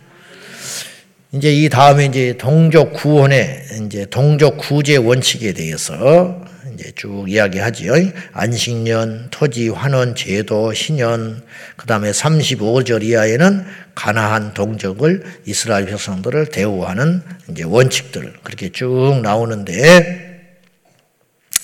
이제 1.33 1.53
이 1.53 1.69
다음에 1.69 2.07
이제 2.07 2.37
동족 2.39 2.93
구원의 2.93 3.67
이제 3.87 4.07
동족 4.07 4.59
구제 4.59 4.97
원칙에 4.97 5.53
대해서 5.53 6.45
이제 6.73 6.93
쭉 6.95 7.27
이야기하지요. 7.29 7.93
안식년, 8.33 9.29
토지 9.31 9.69
환원 9.69 10.15
제도, 10.15 10.73
신년, 10.73 11.43
그 11.77 11.87
다음에 11.87 12.11
35절 12.11 13.03
이하에는 13.03 13.65
가나한 13.95 14.55
동족을 14.55 15.25
이스라엘 15.45 15.87
백성들을 15.87 16.47
대우하는 16.47 17.23
이제 17.51 17.65
원칙들 17.65 18.35
그렇게 18.43 18.71
쭉 18.71 19.21
나오는데 19.23 20.31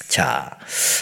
자, 0.08 0.58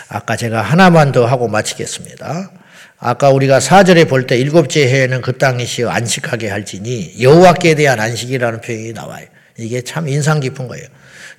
아까 0.08 0.36
제가 0.36 0.60
하나만 0.60 1.12
더 1.12 1.24
하고 1.24 1.48
마치겠습니다. 1.48 2.50
아까 2.98 3.30
우리가 3.30 3.60
사절에 3.60 4.04
볼 4.04 4.26
때 4.26 4.36
일곱째 4.38 4.86
해에는 4.86 5.20
그 5.20 5.36
땅이시여 5.36 5.88
안식하게 5.88 6.48
할지니 6.48 7.16
여호와께 7.20 7.74
대한 7.74 8.00
안식이라는 8.00 8.60
표현이 8.60 8.92
나와요. 8.92 9.26
이게 9.58 9.82
참 9.82 10.08
인상 10.08 10.40
깊은 10.40 10.68
거예요. 10.68 10.86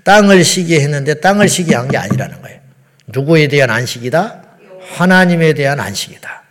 땅을 0.04 0.44
쉬게 0.44 0.80
했는데 0.82 1.16
땅을 1.16 1.50
쉬게 1.50 1.76
한게 1.76 1.98
아니라는 1.98 2.42
거예요. 2.42 2.60
누구에 3.08 3.48
대한 3.48 3.70
안식이다? 3.70 4.44
하나님에 4.96 5.54
대한 5.54 5.80
안식이다. 5.80 6.44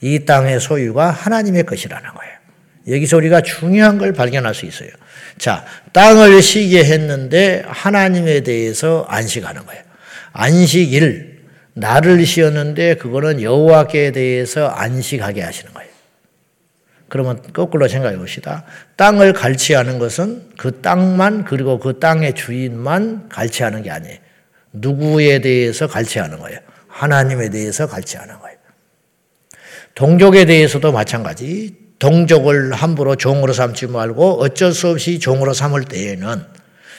이 0.00 0.24
땅의 0.24 0.60
소유가 0.60 1.10
하나님의 1.10 1.64
것이라는 1.64 2.08
거예요. 2.08 2.36
여기서 2.88 3.16
우리가 3.16 3.40
중요한 3.40 3.98
걸 3.98 4.12
발견할 4.12 4.54
수 4.54 4.66
있어요. 4.66 4.90
자, 5.38 5.64
땅을 5.92 6.40
쉬게 6.40 6.84
했는데 6.84 7.64
하나님에 7.66 8.40
대해서 8.40 9.04
안식하는 9.08 9.66
거예요. 9.66 9.82
안식일, 10.32 11.35
나를 11.78 12.24
쉬었는데 12.24 12.94
그거는 12.94 13.42
여호와께 13.42 14.12
대해서 14.12 14.66
안식하게 14.68 15.42
하시는 15.42 15.72
거예요. 15.74 15.90
그러면 17.08 17.40
거꾸로 17.52 17.86
생각해 17.86 18.16
봅시다. 18.16 18.64
땅을 18.96 19.34
갈취하는 19.34 19.98
것은 19.98 20.50
그 20.56 20.80
땅만 20.80 21.44
그리고 21.44 21.78
그 21.78 22.00
땅의 22.00 22.34
주인만 22.34 23.28
갈취하는 23.28 23.82
게 23.82 23.90
아니에요. 23.90 24.16
누구에 24.72 25.40
대해서 25.40 25.86
갈취하는 25.86 26.38
거예요. 26.38 26.58
하나님에 26.88 27.50
대해서 27.50 27.86
갈취하는 27.86 28.38
거예요. 28.38 28.56
동족에 29.94 30.46
대해서도 30.46 30.92
마찬가지. 30.92 31.76
동족을 31.98 32.72
함부로 32.72 33.16
종으로 33.16 33.52
삼지 33.52 33.86
말고 33.88 34.40
어쩔 34.40 34.72
수 34.72 34.88
없이 34.88 35.18
종으로 35.18 35.52
삼을 35.52 35.84
때에는 35.84 36.42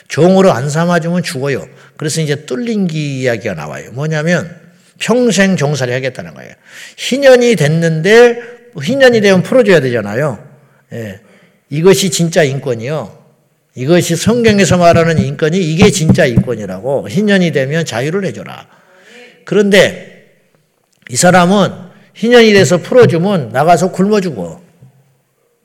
종으로 0.06 0.52
안 0.52 0.70
삼아주면 0.70 1.22
죽어요. 1.24 1.66
그래서 1.96 2.20
이제 2.20 2.46
뚫린기 2.46 3.20
이야기가 3.20 3.54
나와요. 3.54 3.90
뭐냐면 3.92 4.67
평생 4.98 5.56
종살이 5.56 5.92
하겠다는 5.92 6.34
거예요. 6.34 6.52
희년이 6.96 7.56
됐는데 7.56 8.40
희년이 8.82 9.20
되면 9.20 9.42
풀어줘야 9.42 9.80
되잖아요. 9.80 10.44
예. 10.92 11.20
이것이 11.70 12.10
진짜 12.10 12.42
인권이요. 12.42 13.16
이것이 13.74 14.16
성경에서 14.16 14.76
말하는 14.76 15.18
인권이 15.18 15.58
이게 15.58 15.90
진짜 15.90 16.26
인권이라고 16.26 17.08
희년이 17.08 17.52
되면 17.52 17.84
자유를 17.84 18.24
해줘라. 18.24 18.66
그런데 19.44 20.26
이 21.10 21.16
사람은 21.16 21.70
희년이 22.14 22.52
돼서 22.52 22.78
풀어주면 22.78 23.50
나가서 23.50 23.92
굶어 23.92 24.20
죽어. 24.20 24.60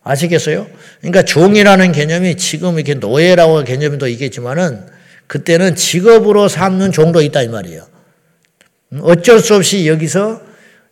아시겠어요? 0.03 0.67
그러니까 0.99 1.23
종이라는 1.23 1.91
개념이 1.91 2.35
지금 2.35 2.75
이렇게 2.75 2.93
노예라고 2.93 3.63
개념도 3.63 4.07
있겠지만은 4.09 4.85
그때는 5.27 5.75
직업으로 5.75 6.49
삼는 6.49 6.91
종도 6.91 7.21
있다 7.21 7.41
이 7.41 7.47
말이에요. 7.47 7.92
어쩔 9.01 9.39
수 9.39 9.55
없이 9.55 9.87
여기서 9.87 10.41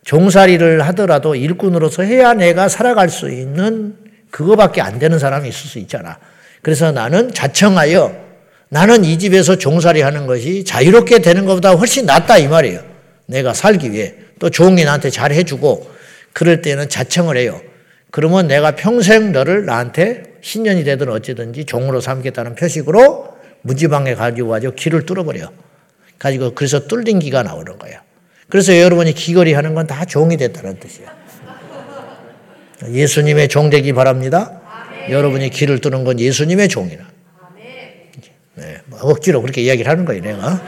종살이를 0.04 0.82
하더라도 0.88 1.34
일꾼으로서 1.34 2.02
해야 2.02 2.34
내가 2.34 2.68
살아갈 2.68 3.08
수 3.08 3.30
있는 3.30 3.96
그거밖에 4.30 4.80
안 4.80 4.98
되는 4.98 5.18
사람이 5.18 5.48
있을 5.48 5.70
수 5.70 5.78
있잖아. 5.78 6.18
그래서 6.62 6.92
나는 6.92 7.32
자청하여 7.32 8.22
나는 8.68 9.04
이 9.04 9.18
집에서 9.18 9.56
종살이 9.56 10.00
하는 10.00 10.26
것이 10.26 10.64
자유롭게 10.64 11.18
되는 11.20 11.44
것보다 11.44 11.72
훨씬 11.72 12.06
낫다 12.06 12.38
이 12.38 12.48
말이에요. 12.48 12.80
내가 13.26 13.52
살기 13.52 13.92
위해. 13.92 14.14
또 14.38 14.50
종이 14.50 14.84
나한테 14.84 15.10
잘 15.10 15.32
해주고 15.32 15.90
그럴 16.32 16.62
때는 16.62 16.88
자청을 16.88 17.36
해요. 17.36 17.60
그러면 18.10 18.46
내가 18.46 18.72
평생 18.72 19.32
너를 19.32 19.66
나한테 19.66 20.24
신년이 20.40 20.84
되든 20.84 21.08
어찌든지 21.08 21.66
종으로 21.66 22.00
삼겠다는 22.00 22.54
표식으로 22.54 23.36
문지방에 23.62 24.14
가지고 24.14 24.50
가지고 24.50 24.74
길을 24.74 25.06
뚫어버려. 25.06 25.50
가지고 26.22 26.54
그래서 26.54 26.86
뚫린 26.86 27.18
기가 27.18 27.42
나오는 27.42 27.76
거예요. 27.78 27.98
그래서 28.48 28.78
여러분이 28.78 29.12
귀걸이 29.14 29.54
하는 29.54 29.74
건 29.74 29.88
다 29.88 30.04
종이 30.04 30.36
됐다는 30.36 30.78
뜻이에요. 30.78 31.10
예수님의 32.88 33.48
종 33.48 33.70
되기 33.70 33.92
바랍니다. 33.92 34.60
아멘. 34.64 35.10
여러분이 35.10 35.50
길을 35.50 35.80
뚫는 35.80 36.04
건 36.04 36.20
예수님의 36.20 36.68
종이라. 36.68 37.04
네, 38.54 38.80
뭐 38.86 39.00
억지로 39.02 39.40
그렇게 39.42 39.62
이야기를 39.62 39.90
하는 39.90 40.04
거예요, 40.04 40.22
내가. 40.22 40.60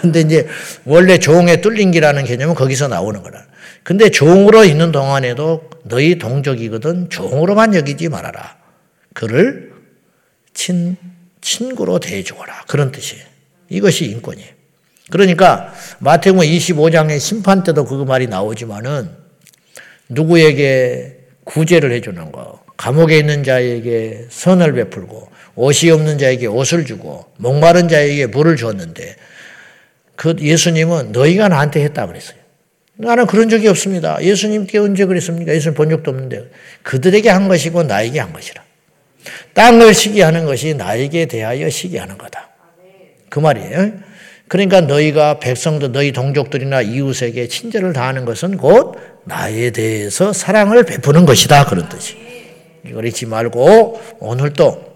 근데 0.00 0.20
이제 0.20 0.46
원래 0.84 1.18
종의 1.18 1.60
뚫린 1.60 1.90
기라는 1.90 2.24
개념은 2.24 2.54
거기서 2.54 2.86
나오는 2.86 3.20
거라. 3.22 3.44
근데 3.82 4.10
종으로 4.10 4.64
있는 4.64 4.92
동안에도 4.92 5.68
너희 5.84 6.18
동족이거든 6.18 7.10
종으로만 7.10 7.74
여기지 7.74 8.08
말아라. 8.08 8.58
그를 9.14 9.72
친, 10.54 10.96
친구로 11.40 11.98
대해주거라. 11.98 12.64
그런 12.68 12.92
뜻이에요. 12.92 13.24
이것이 13.70 14.04
인권이에요. 14.06 14.59
그러니까 15.10 15.72
마태복음 15.98 16.46
25장의 16.46 17.20
심판 17.20 17.62
때도 17.62 17.84
그 17.84 18.04
말이 18.04 18.26
나오지만은 18.26 19.10
누구에게 20.08 21.18
구제를 21.44 21.92
해주는 21.92 22.32
거, 22.32 22.60
감옥에 22.76 23.18
있는 23.18 23.44
자에게 23.44 24.26
선을 24.30 24.72
베풀고 24.72 25.28
옷이 25.56 25.90
없는 25.90 26.18
자에게 26.18 26.46
옷을 26.46 26.86
주고 26.86 27.26
목마른 27.36 27.88
자에게 27.88 28.26
물을 28.26 28.56
줬는데 28.56 29.16
그 30.16 30.36
예수님은 30.38 31.12
너희가 31.12 31.48
나한테 31.48 31.82
했다 31.84 32.06
그랬어요. 32.06 32.38
나는 32.96 33.26
그런 33.26 33.48
적이 33.48 33.68
없습니다. 33.68 34.22
예수님께 34.22 34.78
언제 34.78 35.06
그랬습니까? 35.06 35.54
예수님 35.54 35.74
본 35.74 35.88
적도 35.88 36.10
없는데 36.10 36.50
그들에게 36.82 37.28
한 37.30 37.48
것이고 37.48 37.82
나에게 37.82 38.20
한 38.20 38.32
것이라. 38.32 38.62
땅을 39.54 39.94
시기하는 39.94 40.44
것이 40.44 40.74
나에게 40.74 41.26
대하여 41.26 41.68
시기하는 41.68 42.18
거다. 42.18 42.50
그 43.28 43.38
말이에요. 43.38 43.92
그러니까 44.50 44.80
너희가 44.80 45.38
백성들 45.38 45.92
너희 45.92 46.10
동족들이나 46.10 46.82
이웃에게 46.82 47.46
친절을 47.46 47.92
다하는 47.92 48.24
것은 48.24 48.56
곧 48.56 48.96
나에 49.24 49.70
대해서 49.70 50.32
사랑을 50.32 50.82
베푸는 50.82 51.24
것이다 51.24 51.66
그런 51.66 51.88
뜻이. 51.88 52.16
이걸 52.84 53.06
잊지 53.06 53.26
말고 53.26 54.02
오늘도 54.18 54.90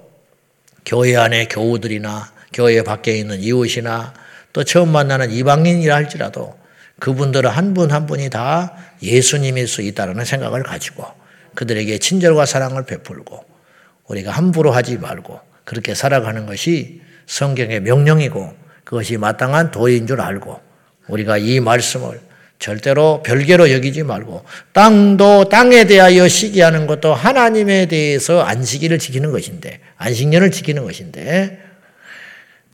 교회 0.85 1.15
안에 1.17 1.47
교우들이나 1.47 2.33
교회 2.53 2.83
밖에 2.83 3.17
있는 3.17 3.39
이웃이나 3.39 4.13
또 4.53 4.65
처음 4.65 4.89
만나는 4.89 5.31
이방인이라 5.31 5.95
할지라도 5.95 6.57
그분들은 6.99 7.49
한 7.49 7.75
분한 7.75 7.93
한 7.93 8.07
분이 8.07 8.31
다 8.31 8.75
예수님일 9.05 9.69
수 9.69 9.83
있다는 9.83 10.25
생각을 10.25 10.65
가지고 10.65 11.07
그들에게 11.55 11.99
친절과 11.99 12.45
사랑을 12.47 12.87
베풀고 12.87 13.45
우리가 14.09 14.33
함부로 14.33 14.73
하지 14.73 14.99
말고 14.99 15.39
그렇게 15.63 15.95
살아가는 15.95 16.45
것이 16.45 17.03
성경의 17.27 17.83
명령이고 17.83 18.64
그것이 18.85 19.17
마땅한 19.17 19.71
도인 19.71 20.07
줄 20.07 20.21
알고 20.21 20.61
우리가 21.09 21.39
이 21.39 21.61
말씀을 21.61 22.21
절대로 22.59 23.23
별개로 23.23 23.73
여기지 23.73 24.05
말고 24.05 24.45
땅도 24.73 25.49
땅에 25.49 25.85
대하여 25.85 26.29
시기하는 26.29 26.87
것도 26.87 27.13
하나님에 27.13 27.87
대해서 27.87 28.43
안식일을 28.43 28.99
지키는 28.99 29.33
것인데 29.33 29.81
안식년을 29.97 30.51
지키는 30.51 30.85
것인데 30.85 31.61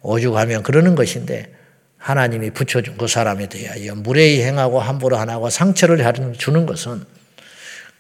오죽하면 0.02 0.62
그러는 0.62 0.94
것인데 0.94 1.52
하나님이 1.96 2.50
붙여준 2.50 2.96
그 2.96 3.06
사람에 3.06 3.48
대하여 3.48 3.94
무례히 3.94 4.42
행하고 4.42 4.80
함부로 4.80 5.18
안 5.18 5.28
하고 5.28 5.50
상처를 5.50 6.04
주는 6.38 6.66
것은 6.66 7.04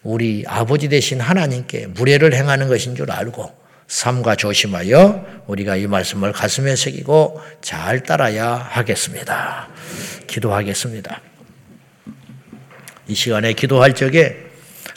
우리 0.02 0.44
아버지 0.46 0.88
되신 0.88 1.20
하나님께 1.20 1.88
무례를 1.88 2.34
행하는 2.34 2.68
것인 2.68 2.94
줄 2.94 3.10
알고 3.10 3.52
삼가 3.90 4.36
조심하여 4.36 5.26
우리가 5.48 5.74
이 5.74 5.88
말씀을 5.88 6.32
가슴에 6.32 6.76
새기고 6.76 7.40
잘 7.60 8.04
따라야 8.04 8.54
하겠습니다. 8.54 9.68
기도하겠습니다. 10.28 11.20
이 13.08 13.14
시간에 13.16 13.52
기도할 13.52 13.96
적에 13.96 14.36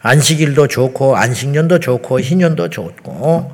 안식일도 0.04 0.68
좋고 0.68 1.18
안식년도 1.18 1.80
좋고 1.80 2.20
희년도 2.20 2.70
좋고 2.70 3.52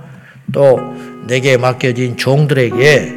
또 0.51 0.79
내게 1.25 1.55
맡겨진 1.55 2.17
종들에게 2.17 3.15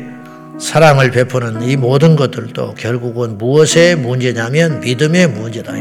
사랑을 0.60 1.10
베푸는 1.10 1.62
이 1.62 1.76
모든 1.76 2.14
것들도 2.14 2.74
결국은 2.74 3.36
무엇의 3.36 3.96
문제냐면 3.96 4.78
믿음의 4.78 5.26
문제다. 5.26 5.72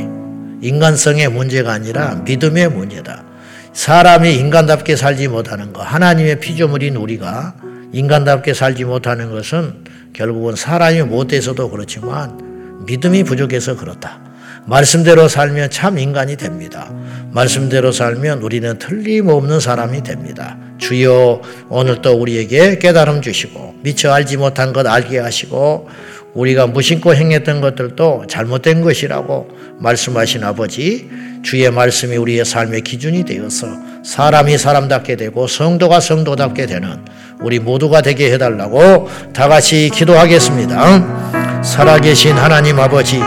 인간성의 0.62 1.30
문제가 1.30 1.74
아니라 1.74 2.16
믿음의 2.26 2.70
문제다. 2.70 3.31
사람이 3.74 4.36
인간답게 4.36 4.96
살지 4.96 5.30
못하는 5.30 5.72
것, 5.72 5.82
하나님의 5.82 6.40
피조물인 6.40 6.98
우리가 6.98 7.56
인간답게 7.94 8.54
살지 8.54 8.86
못하는 8.86 9.32
것은 9.32 9.86
결국은 10.14 10.56
사람이 10.56 11.04
못돼서도 11.04 11.70
그렇지만 11.70 12.84
믿음이 12.86 13.24
부족해서 13.24 13.78
그렇다. 13.78 14.20
말씀대로 14.66 15.28
살면 15.28 15.70
참 15.72 15.98
인간이 15.98 16.36
됩니다. 16.36 16.94
말씀대로 17.32 17.92
살면 17.92 18.42
우리는 18.42 18.78
틀림없는 18.78 19.60
사람이 19.60 20.04
됩니다. 20.04 20.58
주여 20.78 21.42
오늘 21.70 22.02
또 22.02 22.14
우리에게 22.14 22.78
깨달음 22.78 23.22
주시고 23.22 23.76
미처 23.82 24.12
알지 24.12 24.38
못한 24.38 24.74
것 24.74 24.86
알게 24.86 25.20
하시고 25.20 25.90
우리가 26.34 26.68
무심코 26.68 27.14
행했던 27.14 27.62
것들도 27.62 28.26
잘못된 28.28 28.82
것이라고 28.82 29.50
말씀하신 29.80 30.44
아버지 30.44 31.10
주의 31.44 31.70
말씀이 31.72 32.18
우리의 32.18 32.46
삶의 32.46 32.82
기준이 32.82 33.24
되어서 33.24 33.68
사람이 34.04 34.58
사람답게 34.58 35.16
되고 35.16 35.48
성도가 35.48 36.00
성도답게 36.00 36.66
되는 36.66 37.00
우리 37.40 37.60
모두가 37.60 38.02
되게 38.02 38.32
해달라고 38.32 39.10
다 39.34 39.48
같이 39.48 39.90
기도하겠습니다. 39.94 41.62
살아계신 41.64 42.38
하나님 42.38 42.80
아버지, 42.80 43.20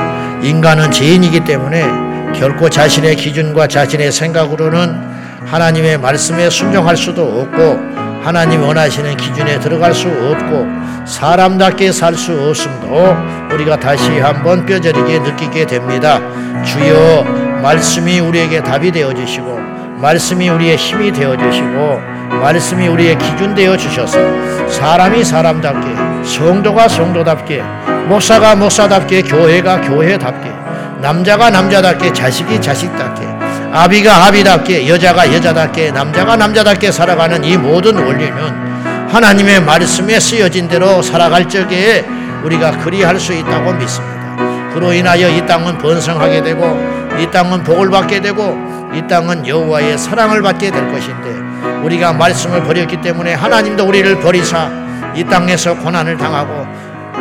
인간은 0.42 0.90
죄인이기 0.90 1.44
때문에 1.44 1.85
결코 2.38 2.68
자신의 2.68 3.16
기준과 3.16 3.68
자신의 3.68 4.12
생각으로는 4.12 5.14
하나님의 5.46 5.98
말씀에 5.98 6.50
순종할 6.50 6.96
수도 6.96 7.22
없고 7.22 7.79
하나님 8.24 8.62
원하시는 8.62 9.16
기준에 9.16 9.61
들어갈 9.61 9.94
수 9.94 10.09
없고 10.09 10.66
사람답게 11.07 11.92
살 11.92 12.14
수 12.14 12.33
없음도 12.33 13.55
우리가 13.55 13.79
다시 13.79 14.09
한번 14.18 14.64
뼈저리게 14.64 15.18
느끼게 15.18 15.66
됩니다. 15.66 16.20
주여 16.64 17.43
말씀이 17.64 18.20
우리에게 18.20 18.62
답이 18.62 18.92
되어 18.92 19.14
주시고 19.14 19.59
말씀이 19.96 20.50
우리의 20.50 20.77
힘이 20.77 21.11
되어 21.11 21.35
주시고 21.35 21.98
말씀이 22.42 22.87
우리의 22.88 23.16
기준 23.16 23.55
되어 23.55 23.74
주셔서 23.74 24.18
사람이 24.68 25.24
사람답게 25.24 26.27
성도가 26.29 26.88
성도답게 26.88 27.62
목사가 28.07 28.55
목사답게 28.55 29.22
교회가 29.22 29.81
교회답게 29.81 30.53
남자가 31.00 31.48
남자답게 31.48 32.12
자식이 32.12 32.61
자식답게 32.61 33.27
아비가 33.72 34.27
아비답게 34.27 34.87
여자가 34.87 35.33
여자답게 35.33 35.90
남자가 35.90 36.37
남자답게 36.37 36.92
살아가는 36.92 37.42
이 37.44 37.57
모든 37.57 37.96
원리는 37.96 39.09
하나님의 39.09 39.62
말씀에 39.62 40.20
쓰여진 40.20 40.68
대로 40.68 41.00
살아갈 41.00 41.48
적에 41.48 42.05
우리가 42.42 42.72
그리할 42.72 43.18
수 43.18 43.33
있다고 43.33 43.72
믿습니다. 43.72 44.13
그로 44.74 44.92
인하여 44.92 45.28
이 45.30 45.46
땅은 45.46 45.78
번성하게 45.78 46.42
되고 46.42 46.64
이 47.18 47.30
땅은 47.30 47.62
복을 47.62 47.90
받게 47.90 48.20
되고 48.20 48.58
이 48.92 49.06
땅은 49.06 49.46
여호와의 49.46 49.96
사랑을 49.96 50.42
받게 50.42 50.70
될 50.72 50.90
것인데 50.90 51.30
우리가 51.84 52.12
말씀을 52.12 52.64
버렸기 52.64 53.00
때문에 53.00 53.34
하나님도 53.34 53.87
우리를 53.87 54.18
버리사 54.20 54.68
이 55.14 55.22
땅에서 55.22 55.76
고난을 55.76 56.16
당하고 56.16 56.66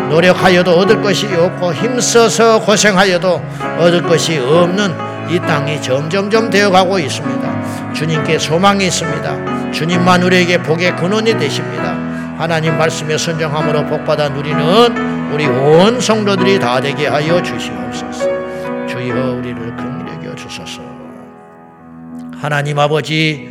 노력하여도 0.09 0.71
얻을 0.79 1.01
것이 1.01 1.27
없고 1.27 1.73
힘써서 1.73 2.59
고생하여도 2.59 3.41
얻을 3.77 4.01
것이 4.01 4.39
없는 4.39 5.13
이 5.29 5.39
땅이 5.39 5.81
점점점 5.81 6.49
되어가고 6.49 6.97
있습니다. 6.97 7.93
주님께 7.93 8.39
소망이 8.39 8.87
있습니다. 8.87 9.71
주님만 9.71 10.23
우리에게 10.23 10.57
복의 10.57 10.95
근원이 10.95 11.37
되십니다. 11.37 11.95
하나님 12.37 12.77
말씀에 12.77 13.17
순종함으로 13.17 13.85
복받아 13.85 14.29
누리는 14.29 15.22
우리 15.31 15.47
온 15.47 15.99
성도들이 15.99 16.59
다 16.59 16.81
되게 16.81 17.07
하여 17.07 17.41
주시옵소서. 17.41 18.87
주여 18.87 19.35
우리를 19.37 19.67
여겨 20.07 20.35
주소서. 20.35 20.81
하나님 22.35 22.77
아버지 22.79 23.47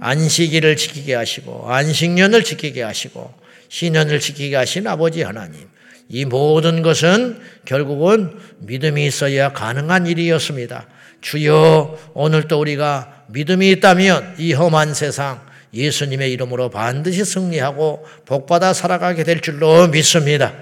안식일을 0.00 0.76
지키게 0.76 1.14
하시고 1.14 1.70
안식년을 1.70 2.44
지키게 2.44 2.82
하시고 2.82 3.32
신년을 3.68 4.20
지키게 4.20 4.56
하신 4.56 4.86
아버지 4.86 5.22
하나님. 5.22 5.68
이 6.08 6.24
모든 6.24 6.82
것은 6.82 7.40
결국은 7.64 8.36
믿음이 8.58 9.06
있어야 9.06 9.52
가능한 9.52 10.06
일이었습니다. 10.06 10.86
주여 11.22 11.98
오늘도 12.12 12.60
우리가 12.60 13.24
믿음이 13.28 13.70
있다면 13.70 14.34
이 14.38 14.52
험한 14.52 14.92
세상 14.92 15.40
예수님의 15.72 16.30
이름으로 16.32 16.70
반드시 16.70 17.24
승리하고 17.24 18.06
복받아 18.26 18.74
살아가게 18.74 19.24
될 19.24 19.40
줄로 19.40 19.88
믿습니다. 19.88 20.52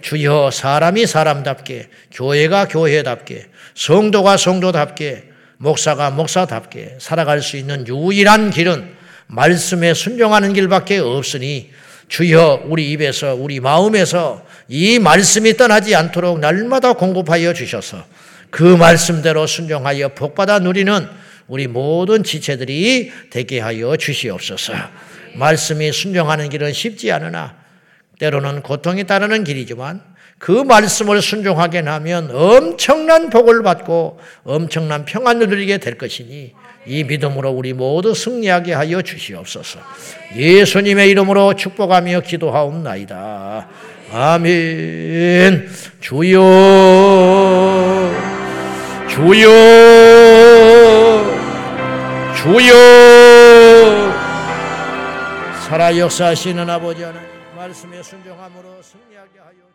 주여 0.00 0.50
사람이 0.52 1.06
사람답게 1.06 1.88
교회가 2.12 2.68
교회답게 2.68 3.46
성도가 3.74 4.36
성도답게 4.36 5.24
목사가 5.58 6.10
목사답게 6.10 6.96
살아갈 7.00 7.42
수 7.42 7.56
있는 7.56 7.86
유일한 7.86 8.50
길은 8.50 8.96
말씀에 9.26 9.94
순종하는 9.94 10.52
길밖에 10.52 10.98
없으니 10.98 11.70
주여 12.08 12.62
우리 12.66 12.90
입에서 12.92 13.34
우리 13.34 13.60
마음에서 13.60 14.44
이 14.68 14.98
말씀이 14.98 15.56
떠나지 15.56 15.94
않도록 15.94 16.40
날마다 16.40 16.94
공급하여 16.94 17.52
주셔서 17.52 18.04
그 18.50 18.62
말씀대로 18.62 19.46
순종하여 19.46 20.10
복받아 20.10 20.60
누리는 20.60 21.06
우리 21.48 21.66
모든 21.66 22.22
지체들이 22.24 23.10
되게 23.30 23.60
하여 23.60 23.96
주시옵소서. 23.96 24.74
말씀이 25.34 25.92
순종하는 25.92 26.48
길은 26.48 26.72
쉽지 26.72 27.12
않으나 27.12 27.56
때로는 28.18 28.62
고통이 28.62 29.04
따르는 29.04 29.44
길이지만 29.44 30.02
그 30.38 30.52
말씀을 30.52 31.20
순종하게 31.20 31.80
하면 31.80 32.30
엄청난 32.32 33.28
복을 33.30 33.62
받고 33.62 34.20
엄청난 34.44 35.04
평안을 35.04 35.48
누리게 35.48 35.78
될 35.78 35.98
것이니 35.98 36.52
이 36.86 37.04
믿음으로 37.04 37.50
우리 37.50 37.72
모두 37.72 38.14
승리하게 38.14 38.72
하여 38.72 39.02
주시옵소서. 39.02 39.80
예수님의 40.36 41.10
이름으로 41.10 41.54
축복하며 41.54 42.20
기도하옵나이다. 42.20 43.68
아멘. 44.10 45.68
주여, 46.00 46.40
주여, 49.08 49.48
주여. 52.36 52.74
살아 55.68 55.94
역사하시는 55.98 56.70
아버지 56.70 57.02
하나님, 57.02 57.37
말씀에 57.58 58.04
순종함으로 58.04 58.80
승리하게 58.80 59.40
하여. 59.40 59.67